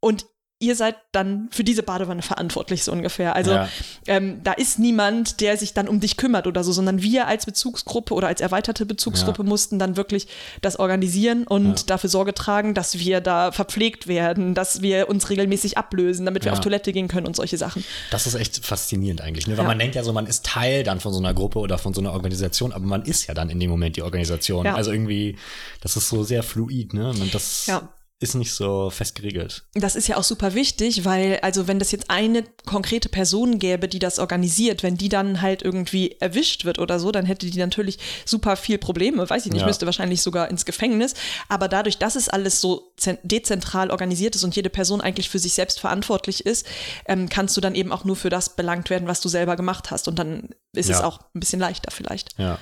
[0.00, 0.26] und
[0.60, 3.36] ihr seid dann für diese Badewanne verantwortlich, so ungefähr.
[3.36, 3.68] Also Ja.
[4.08, 7.46] ähm, da ist niemand, der sich dann um dich kümmert oder so, sondern wir als
[7.46, 9.48] Bezugsgruppe oder als erweiterte Bezugsgruppe Ja.
[9.48, 10.26] mussten dann wirklich
[10.60, 11.84] das organisieren und Ja.
[11.86, 16.52] dafür Sorge tragen, dass wir da verpflegt werden, dass wir uns regelmäßig ablösen, damit wir
[16.52, 17.84] auf Toilette gehen können und solche Sachen.
[18.10, 19.56] Das ist echt faszinierend eigentlich, ne?
[19.58, 21.94] weil man denkt ja so, man ist Teil dann von so einer Gruppe oder von
[21.94, 24.66] so einer Organisation, aber man ist ja dann in dem Moment die Organisation.
[24.66, 25.36] Also irgendwie,
[25.82, 27.10] das ist so sehr fluid, ne?
[27.10, 27.88] Und das Ja.
[28.20, 29.64] Ist nicht so fest geregelt.
[29.74, 33.86] Das ist ja auch super wichtig, weil, also wenn das jetzt eine konkrete Person gäbe,
[33.86, 37.58] die das organisiert, wenn die dann halt irgendwie erwischt wird oder so, dann hätte die
[37.58, 39.66] natürlich super viel Probleme, weiß ich nicht, Ja.
[39.68, 41.14] müsste wahrscheinlich sogar ins Gefängnis.
[41.48, 45.38] Aber dadurch, dass es alles so zen- dezentral organisiert ist und jede Person eigentlich für
[45.38, 46.66] sich selbst verantwortlich ist,
[47.06, 49.92] ähm, kannst du dann eben auch nur für das belangt werden, was du selber gemacht
[49.92, 50.08] hast.
[50.08, 51.04] Und dann ist es Ja.
[51.04, 52.36] auch ein bisschen leichter vielleicht.
[52.36, 52.58] Ja.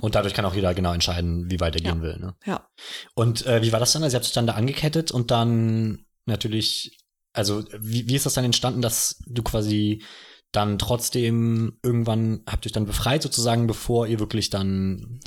[0.00, 2.18] Und dadurch kann auch jeder genau entscheiden, wie weit er gehen will.
[2.18, 2.34] Ne?
[2.44, 2.68] Ja.
[3.14, 4.02] Und äh, wie war das dann?
[4.02, 6.98] Also ihr habt euch dann da angekettet und dann natürlich,
[7.32, 10.02] also wie, wie ist das dann entstanden, dass du quasi
[10.52, 15.20] dann trotzdem irgendwann habt ihr euch dann befreit sozusagen, bevor ihr wirklich dann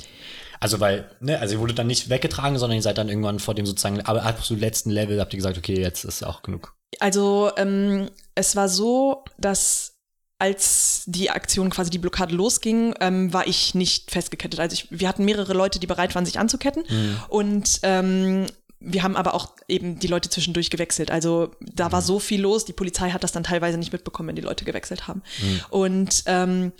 [0.60, 3.54] also weil, ne, also ihr wurdet dann nicht weggetragen, sondern ihr seid dann irgendwann vor
[3.54, 6.74] dem sozusagen, aber absolut letzten Level habt ihr gesagt, okay, jetzt ist auch genug.
[7.00, 9.97] Also ähm, es war so, dass
[10.38, 14.60] als die Aktion quasi die Blockade losging, ähm, war ich nicht festgekettet.
[14.60, 16.84] Also ich, wir hatten mehrere Leute, die bereit waren, sich anzuketten.
[17.28, 18.46] Und ähm,
[18.80, 21.10] wir haben aber auch eben die Leute zwischendurch gewechselt.
[21.10, 24.36] Also da war so viel los, die Polizei hat das dann teilweise nicht mitbekommen, wenn
[24.36, 25.22] die Leute gewechselt haben.
[25.70, 26.70] Und ähm,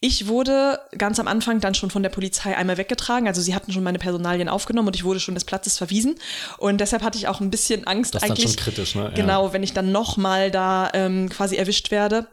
[0.00, 3.26] ich wurde ganz am Anfang dann schon von der Polizei einmal weggetragen.
[3.26, 6.16] Also sie hatten schon meine Personalien aufgenommen und ich wurde schon des Platzes verwiesen.
[6.58, 8.50] Und deshalb hatte ich auch ein bisschen Angst Das ist dann eigentlich.
[8.52, 9.04] schon kritisch, ne?
[9.04, 9.08] Ja.
[9.10, 12.26] Genau, wenn ich dann nochmal da ähm, quasi erwischt werde.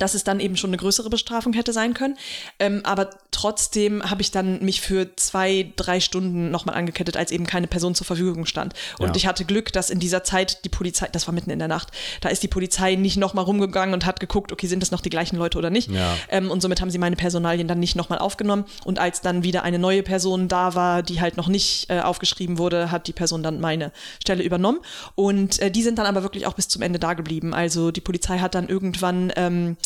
[0.00, 2.16] Dass es dann eben schon eine größere Bestrafung hätte sein können.
[2.58, 7.46] Ähm, aber trotzdem habe ich dann mich für zwei, drei Stunden nochmal angekettet, als eben
[7.46, 8.74] keine Person zur Verfügung stand.
[8.98, 9.14] Und Ja.
[9.16, 11.88] ich hatte Glück, dass in dieser Zeit die Polizei, das war mitten in der Nacht,
[12.20, 15.10] da ist die Polizei nicht nochmal rumgegangen und hat geguckt, okay, sind das noch die
[15.10, 15.90] gleichen Leute oder nicht.
[15.90, 16.14] Ja.
[16.28, 18.64] Ähm, und somit haben sie meine Personalien dann nicht nochmal aufgenommen.
[18.84, 22.58] Und als dann wieder eine neue Person da war, die halt noch nicht äh, aufgeschrieben
[22.58, 24.78] wurde, hat die Person dann meine Stelle übernommen.
[25.14, 27.54] Und äh, die sind dann aber wirklich auch bis zum Ende da geblieben.
[27.54, 29.76] Also die Polizei hat dann irgendwann ähm,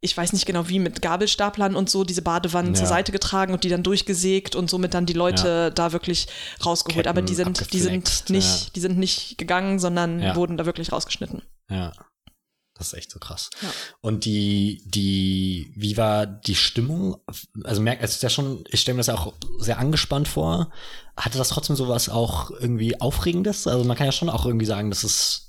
[0.00, 2.78] ich weiß nicht genau wie, mit Gabelstaplern und so diese Badewannen Ja.
[2.78, 6.28] zur Seite getragen und die dann durchgesägt und somit dann die Leute da wirklich
[6.64, 7.04] rausgeholt.
[7.06, 8.70] Ketten Aber die sind, die sind nicht, ja.
[8.76, 10.36] die sind nicht gegangen, sondern Ja.
[10.36, 11.42] wurden da wirklich rausgeschnitten.
[11.68, 11.92] Ja.
[12.74, 13.50] Das ist echt so krass.
[13.60, 13.68] Ja.
[14.00, 17.16] Und die, die, wie war die Stimmung?
[17.64, 20.70] Also merkt, es ist ja schon, ich stelle mir das ja auch sehr angespannt vor.
[21.16, 23.66] Hatte das trotzdem sowas auch irgendwie Aufregendes?
[23.66, 25.47] Also man kann ja schon auch irgendwie sagen, dass es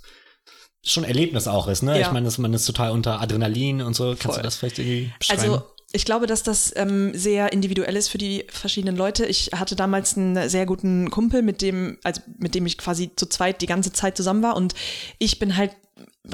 [0.83, 1.99] schon Erlebnis auch ist, ne?
[1.99, 2.07] Ja.
[2.07, 4.05] Ich meine, dass man ist total unter Adrenalin und so.
[4.09, 4.35] Kannst Voll.
[4.37, 5.41] du das vielleicht irgendwie beschreiben?
[5.41, 5.61] Also
[5.91, 9.25] ich glaube, dass das ähm, sehr individuell ist für die verschiedenen Leute.
[9.25, 13.25] Ich hatte damals einen sehr guten Kumpel, mit dem, also mit dem ich quasi zu
[13.25, 14.75] zweit die ganze Zeit zusammen war und
[15.17, 15.71] ich bin halt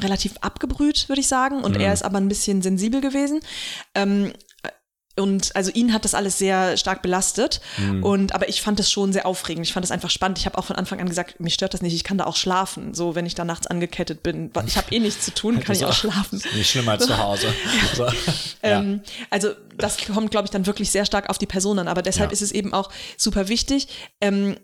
[0.02, 1.82] relativ abgebrüht, würde ich sagen, und Mhm.
[1.82, 3.40] er ist aber ein bisschen sensibel gewesen.
[3.96, 4.34] Ähm,
[5.18, 7.62] und also ihn hat das alles sehr stark belastet.
[7.78, 8.04] Mhm.
[8.04, 9.66] Und aber ich fand es schon sehr aufregend.
[9.66, 10.38] Ich fand es einfach spannend.
[10.40, 11.94] Ich habe auch von Anfang an gesagt, mich stört das nicht.
[11.94, 12.94] Ich kann da auch schlafen.
[12.94, 14.52] So, wenn ich da nachts angekettet bin.
[14.66, 16.42] Ich habe eh nichts zu tun, kann ich auch schlafen.
[16.56, 17.48] Nicht schlimmer als zu Hause.
[18.64, 18.80] Ja.
[18.80, 21.88] Ähm, also das kommt, glaube ich, dann wirklich sehr stark auf die Person an.
[21.88, 22.34] Aber deshalb Ja.
[22.34, 23.88] ist es eben auch super wichtig.
[24.22, 24.58] Ähm,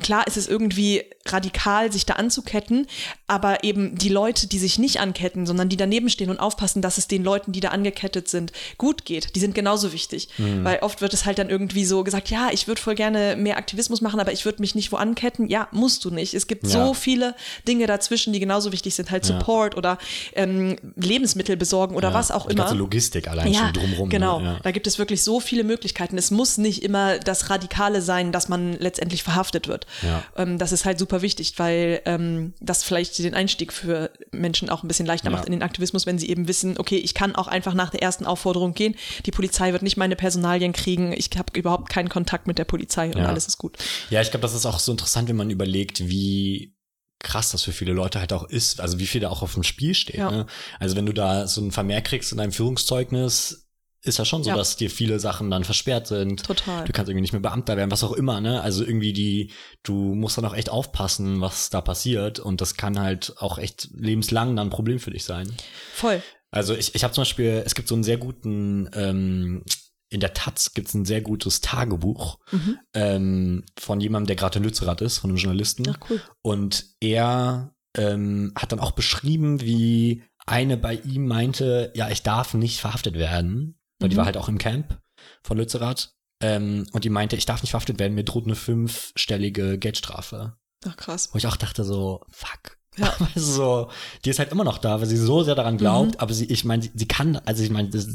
[0.00, 2.86] klar ist es irgendwie radikal, sich da anzuketten,
[3.26, 6.98] aber eben die Leute, die sich nicht anketten, sondern die daneben stehen und aufpassen, dass
[6.98, 10.28] es den Leuten, die da angekettet sind, gut geht, die sind genauso wichtig.
[10.38, 10.64] Mhm.
[10.64, 13.56] Weil oft wird es halt dann irgendwie so gesagt, ja, ich würde voll gerne mehr
[13.58, 15.48] Aktivismus machen, aber ich würde mich nicht wo anketten.
[15.48, 16.34] Ja, musst du nicht.
[16.34, 16.86] Es gibt Ja.
[16.86, 17.34] so viele
[17.68, 19.38] Dinge dazwischen, die genauso wichtig sind, halt Ja.
[19.38, 19.98] Support oder
[20.34, 22.14] ähm, Lebensmittel besorgen oder Ja.
[22.14, 22.64] was auch Die immer.
[22.64, 24.08] ganze Logistik allein schon drumrum.
[24.08, 24.12] ne?
[24.12, 24.58] Genau, Ja.
[24.62, 26.16] da gibt es wirklich so viele Möglichkeiten.
[26.18, 29.86] Es muss nicht immer das Radikale sein, dass man letztendlich verhaftet wird.
[30.02, 30.22] Ja.
[30.36, 34.82] Ähm, das ist halt super wichtig, weil ähm, das vielleicht den Einstieg für Menschen auch
[34.82, 35.36] ein bisschen leichter Ja.
[35.36, 38.02] macht in den Aktivismus, wenn sie eben wissen, okay, ich kann auch einfach nach der
[38.02, 38.94] ersten Aufforderung gehen.
[39.26, 41.12] Die Polizei wird nicht meine Personalien kriegen.
[41.12, 43.26] Ich habe überhaupt keinen Kontakt mit der Polizei und Ja.
[43.26, 43.76] alles ist gut.
[44.10, 46.74] Ja, ich glaube, das ist auch so interessant, wenn man überlegt, wie
[47.22, 49.62] krass das für viele Leute halt auch ist, also wie viel da auch auf dem
[49.62, 50.16] Spiel steht.
[50.16, 50.30] Ja.
[50.30, 50.46] Ne?
[50.78, 53.66] Also wenn du da so ein Vermerk kriegst in deinem Führungszeugnis,
[54.02, 54.56] ist ja schon so, Ja.
[54.56, 56.44] dass dir viele Sachen dann versperrt sind.
[56.44, 56.84] Total.
[56.84, 58.62] Du kannst irgendwie nicht mehr Beamter werden, was auch immer, ne?
[58.62, 62.98] Also irgendwie die, du musst dann auch echt aufpassen, was da passiert und das kann
[62.98, 65.52] halt auch echt lebenslang dann ein Problem für dich sein.
[65.92, 66.22] Voll.
[66.50, 69.62] Also ich, ich habe zum Beispiel, es gibt so einen sehr guten, ähm,
[70.08, 72.78] in der Taz gibt es ein sehr gutes Tagebuch Mhm.
[72.94, 75.84] ähm, von jemandem, der gerade in Lützerath ist, von einem Journalisten.
[75.88, 76.20] Ach cool.
[76.42, 82.54] Und er ähm, hat dann auch beschrieben, wie eine bei ihm meinte, ja, ich darf
[82.54, 84.18] nicht verhaftet werden, weil die Mhm.
[84.18, 85.00] war halt auch im Camp
[85.42, 86.14] von Lützerath.
[86.42, 90.56] Ähm, und die meinte, ich darf nicht verhaftet werden, mir droht eine fünfstellige Geldstrafe.
[90.86, 91.28] Ach krass.
[91.32, 92.78] Wo ich auch dachte so, fuck.
[93.00, 93.14] Ja.
[93.34, 93.88] Du, so,
[94.24, 96.18] die ist halt immer noch da, weil sie so sehr daran glaubt, Mhm.
[96.18, 98.06] aber sie, ich meine, sie, sie kann, also ich meine, das-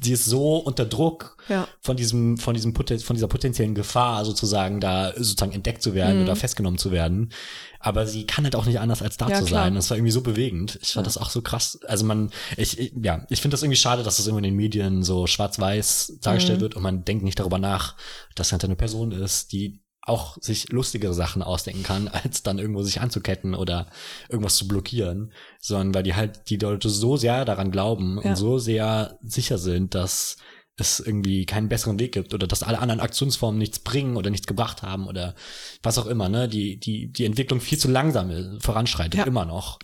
[0.00, 1.66] sie ist so unter Druck Ja.
[1.80, 2.84] von diesem, von diesem, von
[3.16, 6.24] dieser potenziellen Gefahr sozusagen da sozusagen entdeckt zu werden Mhm.
[6.24, 7.32] oder festgenommen zu werden.
[7.78, 9.64] Aber sie kann halt auch nicht anders als da Ja, zu klar.
[9.64, 9.74] sein.
[9.76, 10.78] Das war irgendwie so bewegend.
[10.82, 11.78] Ich fand das auch so krass.
[11.86, 14.56] Also man, ich, ich ja, ich finde das irgendwie schade, dass das immer in den
[14.56, 16.62] Medien so schwarz-weiß dargestellt Mhm.
[16.62, 17.94] wird und man denkt nicht darüber nach,
[18.34, 22.82] dass halt eine Person ist, die auch sich lustigere Sachen ausdenken kann, als dann irgendwo
[22.82, 23.88] sich anzuketten oder
[24.28, 28.30] irgendwas zu blockieren, sondern weil die halt die Leute so sehr daran glauben Ja.
[28.30, 30.36] und so sehr sicher sind, dass
[30.78, 34.46] es irgendwie keinen besseren Weg gibt oder dass alle anderen Aktionsformen nichts bringen oder nichts
[34.46, 35.34] gebracht haben oder
[35.82, 39.24] was auch immer, ne, die, die, die Entwicklung viel zu langsam voranschreitet, Ja.
[39.24, 39.78] immer noch,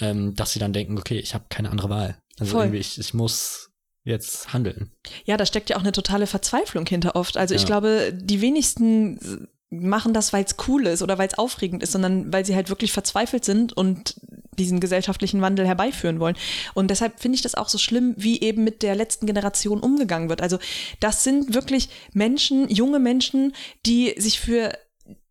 [0.00, 2.18] ähm, dass sie dann denken, okay, ich habe keine andere Wahl.
[2.40, 2.64] Also Voll.
[2.64, 3.70] irgendwie, ich, ich muss
[4.04, 4.90] jetzt handeln.
[5.26, 7.36] Ja, da steckt ja auch eine totale Verzweiflung hinter oft.
[7.36, 7.66] Also ich Ja.
[7.68, 12.32] glaube, die wenigsten machen das, weil es cool ist oder weil es aufregend ist, sondern
[12.32, 14.20] weil sie halt wirklich verzweifelt sind und
[14.58, 16.36] diesen gesellschaftlichen Wandel herbeiführen wollen.
[16.74, 20.28] Und deshalb finde ich das auch so schlimm, wie eben mit der letzten Generation umgegangen
[20.28, 20.42] wird.
[20.42, 20.58] Also
[21.00, 23.54] das sind wirklich Menschen, junge Menschen,
[23.86, 24.72] die sich für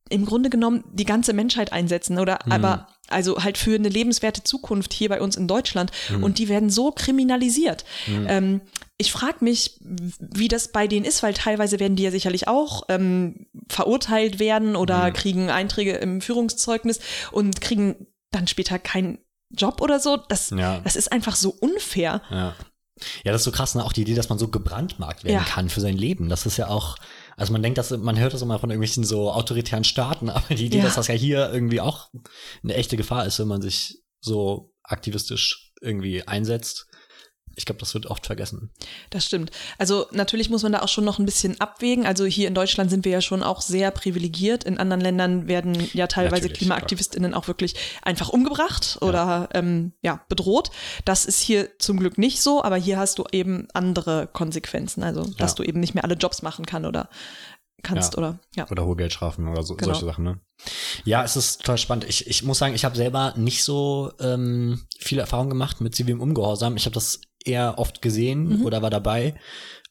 [0.09, 2.51] im Grunde genommen die ganze Menschheit einsetzen oder Mhm.
[2.51, 6.23] aber also halt für eine lebenswerte Zukunft hier bei uns in Deutschland Mhm.
[6.23, 7.85] und die werden so kriminalisiert.
[8.07, 8.61] Ähm,
[8.97, 9.79] ich frage mich,
[10.19, 14.75] wie das bei denen ist, weil teilweise werden die ja sicherlich auch ähm, verurteilt werden
[14.75, 15.13] oder Mhm.
[15.13, 16.99] kriegen Einträge im Führungszeugnis
[17.31, 19.17] und kriegen dann später keinen
[19.49, 20.17] Job oder so.
[20.17, 20.79] Das, Ja.
[20.81, 22.21] das ist einfach so unfair.
[22.29, 22.55] Ja.
[23.23, 23.83] Ja, das ist so krass, ne?
[23.83, 25.43] auch die Idee, dass man so gebrandmarkt werden Ja.
[25.43, 26.29] kann für sein Leben.
[26.29, 26.97] Das ist ja auch,
[27.37, 30.65] also man denkt, dass man hört das immer von irgendwelchen so autoritären Staaten, aber die
[30.67, 30.83] Idee, Ja.
[30.85, 32.09] dass das ja hier irgendwie auch
[32.63, 36.87] eine echte Gefahr ist, wenn man sich so aktivistisch irgendwie einsetzt.
[37.61, 38.71] Ich glaube, das wird oft vergessen.
[39.11, 39.51] Das stimmt.
[39.77, 42.07] Also natürlich muss man da auch schon noch ein bisschen abwägen.
[42.07, 44.63] Also hier in Deutschland sind wir ja schon auch sehr privilegiert.
[44.63, 50.21] In anderen Ländern werden ja teilweise Natürlich, KlimaaktivistInnen auch wirklich einfach umgebracht oder ähm, ja,
[50.27, 50.71] bedroht.
[51.05, 55.03] Das ist hier zum Glück nicht so, aber hier hast du eben andere Konsequenzen.
[55.03, 55.55] Also, dass Ja.
[55.57, 57.09] du eben nicht mehr alle Jobs machen kann oder
[57.83, 58.17] kannst Ja.
[58.17, 58.69] oder ja.
[58.71, 59.93] Oder hohe Geldstrafen oder so, Genau.
[59.93, 60.39] solche Sachen, ne?
[61.03, 62.05] Ja, es ist total spannend.
[62.07, 66.21] Ich, ich muss sagen, ich habe selber nicht so ähm, viele Erfahrungen gemacht mit zivilem
[66.21, 66.77] Ungehorsam.
[66.77, 69.35] Ich habe das eher oft gesehen oder war dabei,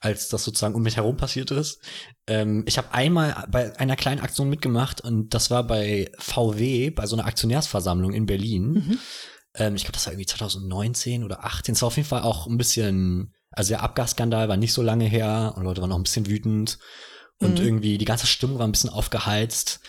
[0.01, 1.81] als das sozusagen um mich herum passiert ist.
[2.27, 7.07] Ähm, ich habe einmal bei einer kleinen Aktion mitgemacht und das war bei VW, bei
[7.07, 8.99] so einer Aktionärsversammlung in Berlin.
[9.55, 11.75] Ähm, ich glaube, das war irgendwie 2019 oder 18.
[11.75, 15.05] Es war auf jeden Fall auch ein bisschen, also der Abgasskandal war nicht so lange
[15.05, 16.79] her und Leute waren noch ein bisschen wütend.
[17.43, 19.81] Und irgendwie die ganze Stimmung war ein bisschen aufgeheizt.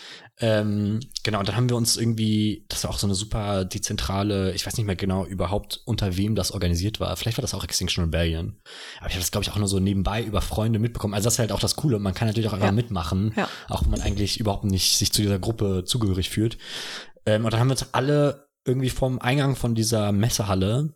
[0.44, 4.52] Ähm, genau, und dann haben wir uns irgendwie, das war auch so eine super dezentrale,
[4.54, 7.16] ich weiß nicht mehr genau überhaupt, unter wem das organisiert war.
[7.16, 8.56] Vielleicht war das auch Extinction Rebellion.
[8.98, 11.14] Aber ich habe das, glaube ich, auch nur so nebenbei über Freunde mitbekommen.
[11.14, 12.00] Also das ist halt auch das Coole.
[12.00, 12.72] Man kann natürlich auch einfach Ja.
[12.72, 13.48] mitmachen, Ja.
[13.68, 16.58] auch wenn man eigentlich überhaupt nicht sich zu dieser Gruppe zugehörig fühlt.
[17.24, 20.92] Ähm, und dann haben wir uns alle irgendwie vom Eingang von dieser Messehalle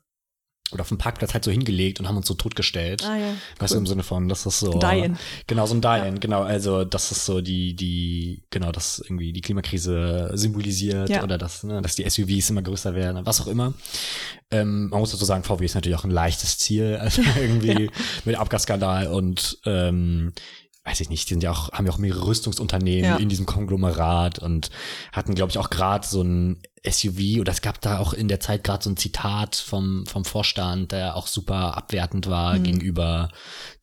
[0.72, 3.04] oder vom Parkplatz halt so hingelegt und haben uns so totgestellt.
[3.04, 3.34] Ah, ja.
[3.60, 4.72] Weißt du, im Sinne von, das ist so.
[4.78, 5.16] Die-in.
[5.46, 6.42] Genau, so ein Die-in, genau.
[6.42, 11.22] Also, das ist so die, die, genau, das irgendwie die Klimakrise symbolisiert Ja.
[11.22, 13.74] oder das, ne, dass die SUVs immer größer werden, was auch immer.
[14.50, 17.90] Ähm, man muss dazu sagen, VW ist natürlich auch ein leichtes Ziel, also irgendwie
[18.24, 20.32] mit Abgasskandal und, ähm,
[20.84, 23.16] weiß ich nicht, die sind ja auch, haben ja auch mehrere Rüstungsunternehmen Ja.
[23.16, 24.70] in diesem Konglomerat und
[25.12, 26.60] hatten, glaube ich, auch gerade so ein
[26.90, 30.24] SUV oder es gab da auch in der Zeit gerade so ein Zitat vom, vom
[30.24, 33.28] Vorstand, der auch super abwertend war gegenüber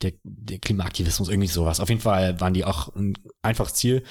[0.01, 1.79] der, der Klimaaktivismus, irgendwie sowas.
[1.79, 4.03] Auf jeden Fall waren die auch ein einfaches Ziel.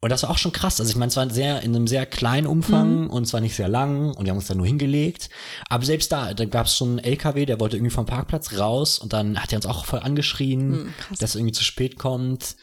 [0.00, 0.80] Und das war auch schon krass.
[0.80, 3.68] Also ich meine, es war sehr in einem sehr kleinen Umfang und zwar nicht sehr
[3.68, 5.28] lang und wir haben uns da nur hingelegt.
[5.68, 8.98] Aber selbst da, da gab es schon einen LKW, der wollte irgendwie vom Parkplatz raus
[8.98, 12.56] und dann hat er uns auch voll angeschrien, dass er irgendwie zu spät kommt.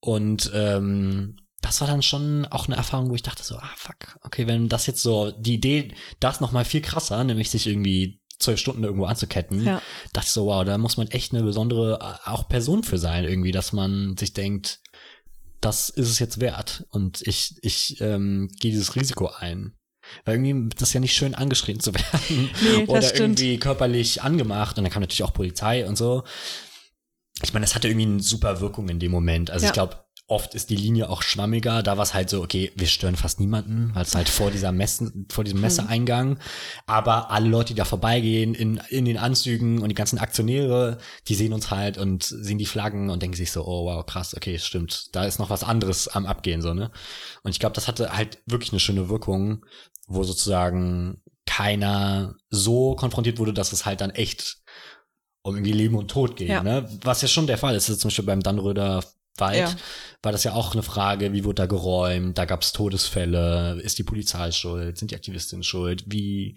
[0.00, 4.18] Und ähm, das war dann schon auch eine Erfahrung, wo ich dachte so, ah fuck,
[4.22, 8.20] okay, wenn das jetzt so, die Idee, das noch mal viel krasser, nämlich sich irgendwie
[8.38, 9.82] zwölf Stunden irgendwo anzuketten, Ja.
[10.14, 13.24] dachte ich so, wow, da muss man echt eine besondere äh, auch Person für sein,
[13.24, 14.80] irgendwie, dass man sich denkt,
[15.60, 19.74] das ist es jetzt wert und ich, ich ähm, gehe dieses Risiko ein.
[20.24, 24.78] Weil irgendwie das ist ja nicht schön angeschrien zu werden Nee, oder irgendwie körperlich angemacht
[24.78, 26.24] und dann kam natürlich auch Polizei und so.
[27.42, 29.50] Ich meine, das hatte irgendwie eine super Wirkung in dem Moment.
[29.50, 29.70] Also Ja.
[29.70, 31.82] ich glaube, oft ist die Linie auch schwammiger.
[31.82, 34.70] Da war es halt so, okay, wir stören fast niemanden, weil es halt vor dieser
[34.72, 36.38] Messen, vor diesem Messeeingang.
[36.86, 41.34] Aber alle Leute, die da vorbeigehen, in, in den Anzügen und die ganzen Aktionäre, die
[41.34, 44.58] sehen uns halt und sehen die Flaggen und denken sich so, oh wow, krass, okay,
[44.58, 45.08] stimmt.
[45.14, 46.90] Da ist noch was anderes am Abgehen, so, ne?
[47.42, 49.64] Und ich glaube, das hatte halt wirklich eine schöne Wirkung,
[50.06, 54.58] wo sozusagen keiner so konfrontiert wurde, dass es halt dann echt
[55.42, 56.62] um irgendwie Leben und Tod geht, Ja.
[56.62, 56.88] ne?
[57.02, 57.88] Was ja schon der Fall ist.
[57.88, 59.02] Ist zum Beispiel beim Dannröder
[59.40, 59.74] Wald Ja.
[60.22, 63.98] war das ja auch eine Frage, wie wurde da geräumt, da gab es Todesfälle, ist
[63.98, 66.56] die Polizei schuld, sind die Aktivistinnen schuld, wie,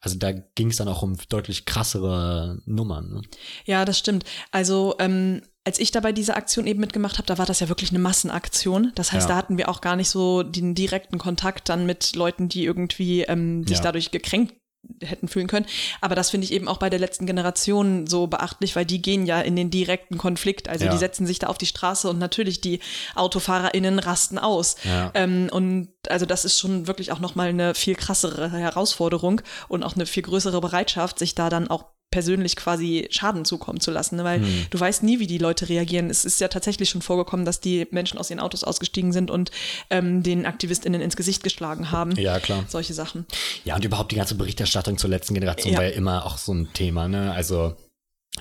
[0.00, 3.12] also da ging es dann auch um deutlich krassere Nummern.
[3.14, 3.22] Ne?
[3.64, 4.24] Ja, das stimmt.
[4.50, 7.68] Also ähm, als ich da bei dieser Aktion eben mitgemacht habe, da war das ja
[7.70, 8.92] wirklich eine Massenaktion.
[8.96, 9.34] Das heißt, Ja.
[9.34, 13.22] da hatten wir auch gar nicht so den direkten Kontakt dann mit Leuten, die irgendwie
[13.22, 13.84] ähm, sich Ja.
[13.84, 14.54] dadurch gekränkt
[15.02, 15.66] hätten fühlen können.
[16.00, 19.26] Aber das finde ich eben auch bei der letzten Generation so beachtlich, weil die gehen
[19.26, 20.68] ja in den direkten Konflikt.
[20.68, 20.90] Also Ja.
[20.92, 22.80] die setzen sich da auf die Straße und natürlich die
[23.14, 24.76] AutofahrerInnen rasten aus.
[24.84, 25.10] Ja.
[25.14, 29.94] Ähm, und also das ist schon wirklich auch nochmal eine viel krassere Herausforderung und auch
[29.94, 34.22] eine viel größere Bereitschaft, sich da dann auch persönlich quasi Schaden zukommen zu lassen, ne?
[34.22, 34.66] weil Hm.
[34.70, 36.10] du weißt nie, wie die Leute reagieren.
[36.10, 39.50] Es ist ja tatsächlich schon vorgekommen, dass die Menschen aus ihren Autos ausgestiegen sind und
[39.90, 42.12] ähm, den AktivistInnen ins Gesicht geschlagen haben.
[42.16, 42.64] Ja, klar.
[42.68, 43.26] Solche Sachen.
[43.64, 45.78] Ja, und überhaupt die ganze Berichterstattung zur letzten Generation Ja.
[45.80, 47.32] war ja immer auch so ein Thema, ne?
[47.32, 47.74] Also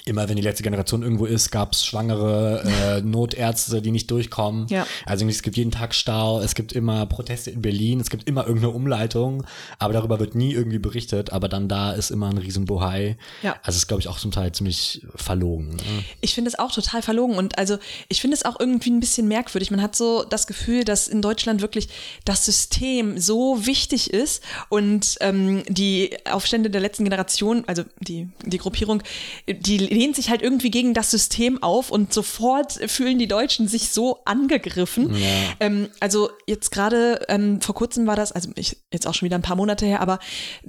[0.05, 4.67] immer wenn die letzte Generation irgendwo ist, gab's schwangere äh, Notärzte, die nicht durchkommen.
[4.67, 4.85] Ja.
[5.05, 8.45] Also es gibt jeden Tag Stau, es gibt immer Proteste in Berlin, es gibt immer
[8.45, 9.45] irgendeine Umleitung,
[9.79, 13.17] aber darüber wird nie irgendwie berichtet, aber dann da ist immer ein Riesenbohai.
[13.43, 13.53] Ja.
[13.63, 15.75] Also es ist, glaube ich, auch zum Teil ziemlich verlogen.
[15.75, 16.03] Ne?
[16.21, 17.77] Ich finde es auch total verlogen und also
[18.09, 19.71] ich finde es auch irgendwie ein bisschen merkwürdig.
[19.71, 21.87] Man hat so das Gefühl, dass in Deutschland wirklich
[22.25, 28.57] das System so wichtig ist und ähm, die Aufstände der letzten Generation, also die, die
[28.57, 29.01] Gruppierung,
[29.47, 33.89] die lehnt sich halt irgendwie gegen das System auf und sofort fühlen die Deutschen sich
[33.89, 35.15] so angegriffen.
[35.59, 39.37] Ähm, also jetzt gerade ähm, vor kurzem war das, also ich, jetzt auch schon wieder
[39.37, 40.19] ein paar Monate her, aber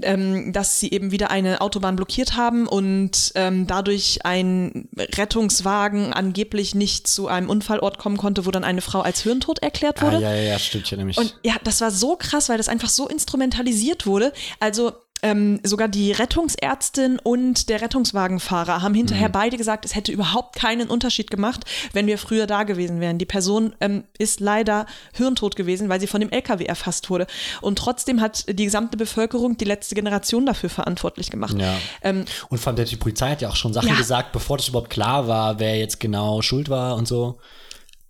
[0.03, 6.75] ähm, dass sie eben wieder eine Autobahn blockiert haben und ähm, dadurch ein Rettungswagen angeblich
[6.75, 10.19] nicht zu einem Unfallort kommen konnte, wo dann eine Frau als hirntot erklärt wurde.
[10.19, 11.17] Ah, ja, ja, ja, stimmt ja nämlich.
[11.17, 14.33] Und ja, das war so krass, weil das einfach so instrumentalisiert wurde.
[14.61, 14.93] Also
[15.25, 19.33] Ähm, sogar die Rettungsärztin und der Rettungswagenfahrer haben hinterher mhm.
[19.33, 21.65] beide gesagt, es hätte überhaupt keinen Unterschied gemacht,
[21.95, 23.17] wenn wir früher da gewesen wären.
[23.17, 27.27] Die Person ähm, ist leider hirntot gewesen, weil sie von dem LKW erfasst wurde.
[27.63, 31.57] Und trotzdem hat die gesamte Bevölkerung die letzte Generation dafür verantwortlich gemacht.
[31.59, 31.75] Ja.
[32.03, 33.95] Ähm, und von der die Polizei hat ja auch schon Sachen ja.
[33.95, 37.39] gesagt, bevor das überhaupt klar war, wer jetzt genau schuld war und so.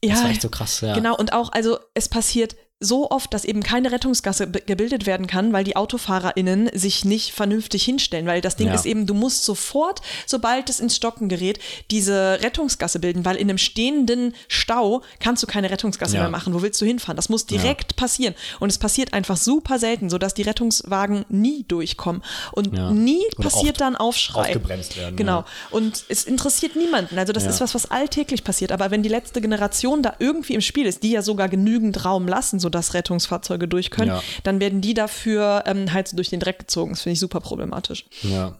[0.02, 0.94] Das ja, war echt so krass, ja.
[0.94, 5.53] Genau, und auch, also es passiert so oft, dass eben keine Rettungsgasse gebildet werden kann,
[5.53, 8.27] weil die AutofahrerInnen sich nicht vernünftig hinstellen.
[8.27, 8.75] Weil das Ding ja.
[8.75, 11.59] ist eben, du musst sofort, sobald es ins Stocken gerät,
[11.91, 16.22] diese Rettungsgasse bilden, weil in einem stehenden Stau kannst du keine Rettungsgasse ja.
[16.22, 16.53] mehr machen.
[16.53, 17.16] Wo willst du hinfahren?
[17.16, 17.97] Das muss direkt ja.
[17.97, 18.35] passieren.
[18.61, 22.22] Und es passiert einfach super selten, sodass die Rettungswagen nie durchkommen.
[22.53, 24.41] Und nie Oder passiert dann Aufschrei.
[24.41, 25.16] Aufgebremst werden.
[25.16, 25.45] Genau.
[25.70, 27.18] Und es interessiert niemanden.
[27.18, 28.72] Also das ist was, was alltäglich passiert.
[28.72, 32.27] Aber wenn die letzte Generation da irgendwie im Spiel ist, die ja sogar genügend Raum
[32.27, 34.22] lassen, sodass Rettungsfahrzeuge durch können, ja.
[34.42, 36.92] dann werden die dafür ähm, halt so durch den Dreck gezogen.
[36.92, 38.06] Das finde ich super problematisch.
[38.22, 38.58] Ja.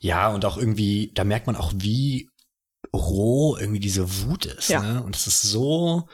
[0.00, 2.30] Ja, und auch irgendwie, da merkt man auch, wie
[2.94, 4.70] roh irgendwie diese Wut ist.
[4.70, 4.82] Ja.
[4.82, 5.02] Ne?
[5.02, 6.08] Und es ist so,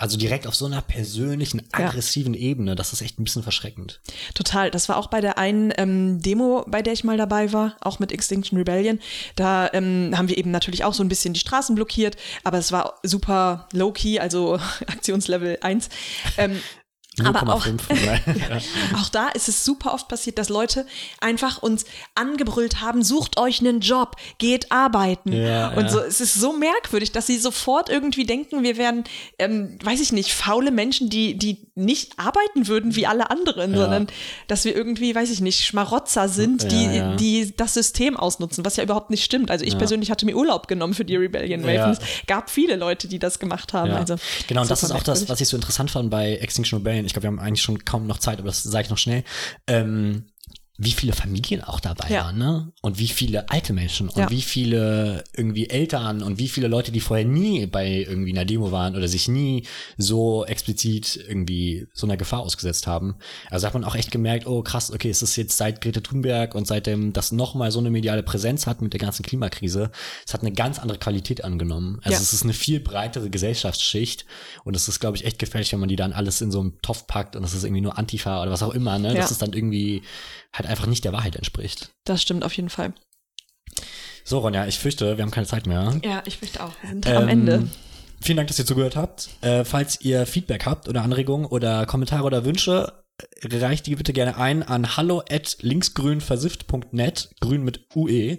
[0.00, 2.40] also direkt auf so einer persönlichen, aggressiven ja.
[2.40, 4.00] Ebene, das ist echt ein bisschen verschreckend.
[4.32, 4.70] Total.
[4.70, 7.98] Das war auch bei der einen ähm, Demo, bei der ich mal dabei war, auch
[7.98, 8.98] mit Extinction Rebellion.
[9.36, 12.72] Da ähm, haben wir eben natürlich auch so ein bisschen die Straßen blockiert, aber es
[12.72, 14.54] war super low-key, also
[14.86, 15.90] Aktionslevel 1.
[16.38, 16.62] Ähm,
[17.26, 17.66] aber auch,
[18.96, 20.86] auch da ist es super oft passiert, dass Leute
[21.20, 25.32] einfach uns angebrüllt haben, sucht euch einen Job, geht arbeiten.
[25.32, 25.88] Ja, und ja.
[25.88, 29.04] so, es ist so merkwürdig, dass sie sofort irgendwie denken, wir wären,
[29.38, 33.78] ähm, weiß ich nicht, faule Menschen, die, die nicht arbeiten würden wie alle anderen, ja.
[33.78, 34.06] sondern
[34.46, 38.84] dass wir irgendwie, weiß ich nicht, Schmarotzer sind, die, die das System ausnutzen, was ja
[38.84, 39.50] überhaupt nicht stimmt.
[39.50, 41.92] Also ich persönlich hatte mir Urlaub genommen für die Rebellion Wave.
[41.92, 43.90] Es gab viele Leute, die das gemacht haben.
[43.90, 44.16] Also,
[44.46, 47.12] genau, und das ist auch das, was ich so interessant fand bei Extinction Rebellion ich
[47.12, 49.24] glaube, wir haben eigentlich schon kaum noch Zeit, aber das sage ich noch schnell.
[49.66, 50.24] Ähm,
[50.82, 52.24] wie viele Familien auch dabei ja.
[52.24, 52.72] waren, ne?
[52.80, 54.30] Und wie viele alte Menschen und ja.
[54.30, 58.72] wie viele irgendwie Eltern und wie viele Leute, die vorher nie bei irgendwie einer Demo
[58.72, 59.66] waren oder sich nie
[59.98, 63.16] so explizit irgendwie so einer Gefahr ausgesetzt haben.
[63.50, 66.54] Also hat man auch echt gemerkt, oh krass, okay, es ist jetzt seit Greta Thunberg
[66.54, 69.90] und seitdem das nochmal so eine mediale Präsenz hat mit der ganzen Klimakrise,
[70.26, 71.98] es hat eine ganz andere Qualität angenommen.
[72.04, 72.22] Also ja.
[72.22, 74.24] es ist eine viel breitere Gesellschaftsschicht
[74.64, 76.80] und es ist, glaube ich, echt gefährlich, wenn man die dann alles in so einem
[76.80, 79.12] Topf packt und das ist irgendwie nur Antifa oder was auch immer, ne?
[79.12, 80.00] Das ist dann irgendwie
[80.52, 81.90] halt einfach nicht der Wahrheit entspricht.
[82.04, 82.92] Das stimmt auf jeden Fall.
[84.24, 85.98] So, Ronja, ich fürchte, wir haben keine Zeit mehr.
[86.04, 86.72] Ja, ich fürchte auch.
[86.82, 87.68] Wir sind ähm, am Ende.
[88.20, 89.30] Vielen Dank, dass ihr zugehört habt.
[89.40, 92.92] Äh, falls ihr Feedback habt oder Anregungen oder Kommentare oder Wünsche,
[93.44, 98.38] reicht die bitte gerne ein an hallo at linksgrünversifft.net, grün mit UE.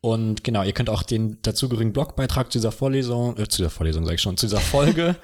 [0.00, 4.04] Und genau, ihr könnt auch den dazugehörigen Blogbeitrag zu dieser Vorlesung, äh, zu dieser Vorlesung
[4.04, 5.16] sage ich schon, zu dieser Folge,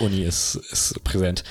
[0.00, 1.44] Uni ist, ist präsent,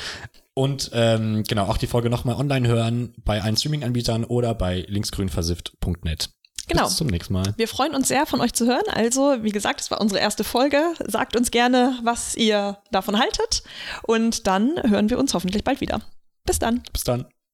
[0.57, 6.31] und ähm, genau, auch die Folge nochmal online hören bei allen Streaming-Anbietern oder bei linksgrünversifft.net.
[6.67, 6.85] Genau.
[6.85, 7.53] Bis zum nächsten Mal.
[7.57, 8.83] Wir freuen uns sehr, von euch zu hören.
[8.91, 10.81] Also, wie gesagt, es war unsere erste Folge.
[11.05, 13.61] Sagt uns gerne, was ihr davon haltet.
[14.01, 16.01] Und dann hören wir uns hoffentlich bald wieder.
[16.43, 16.81] Bis dann.
[16.91, 17.27] Bis dann.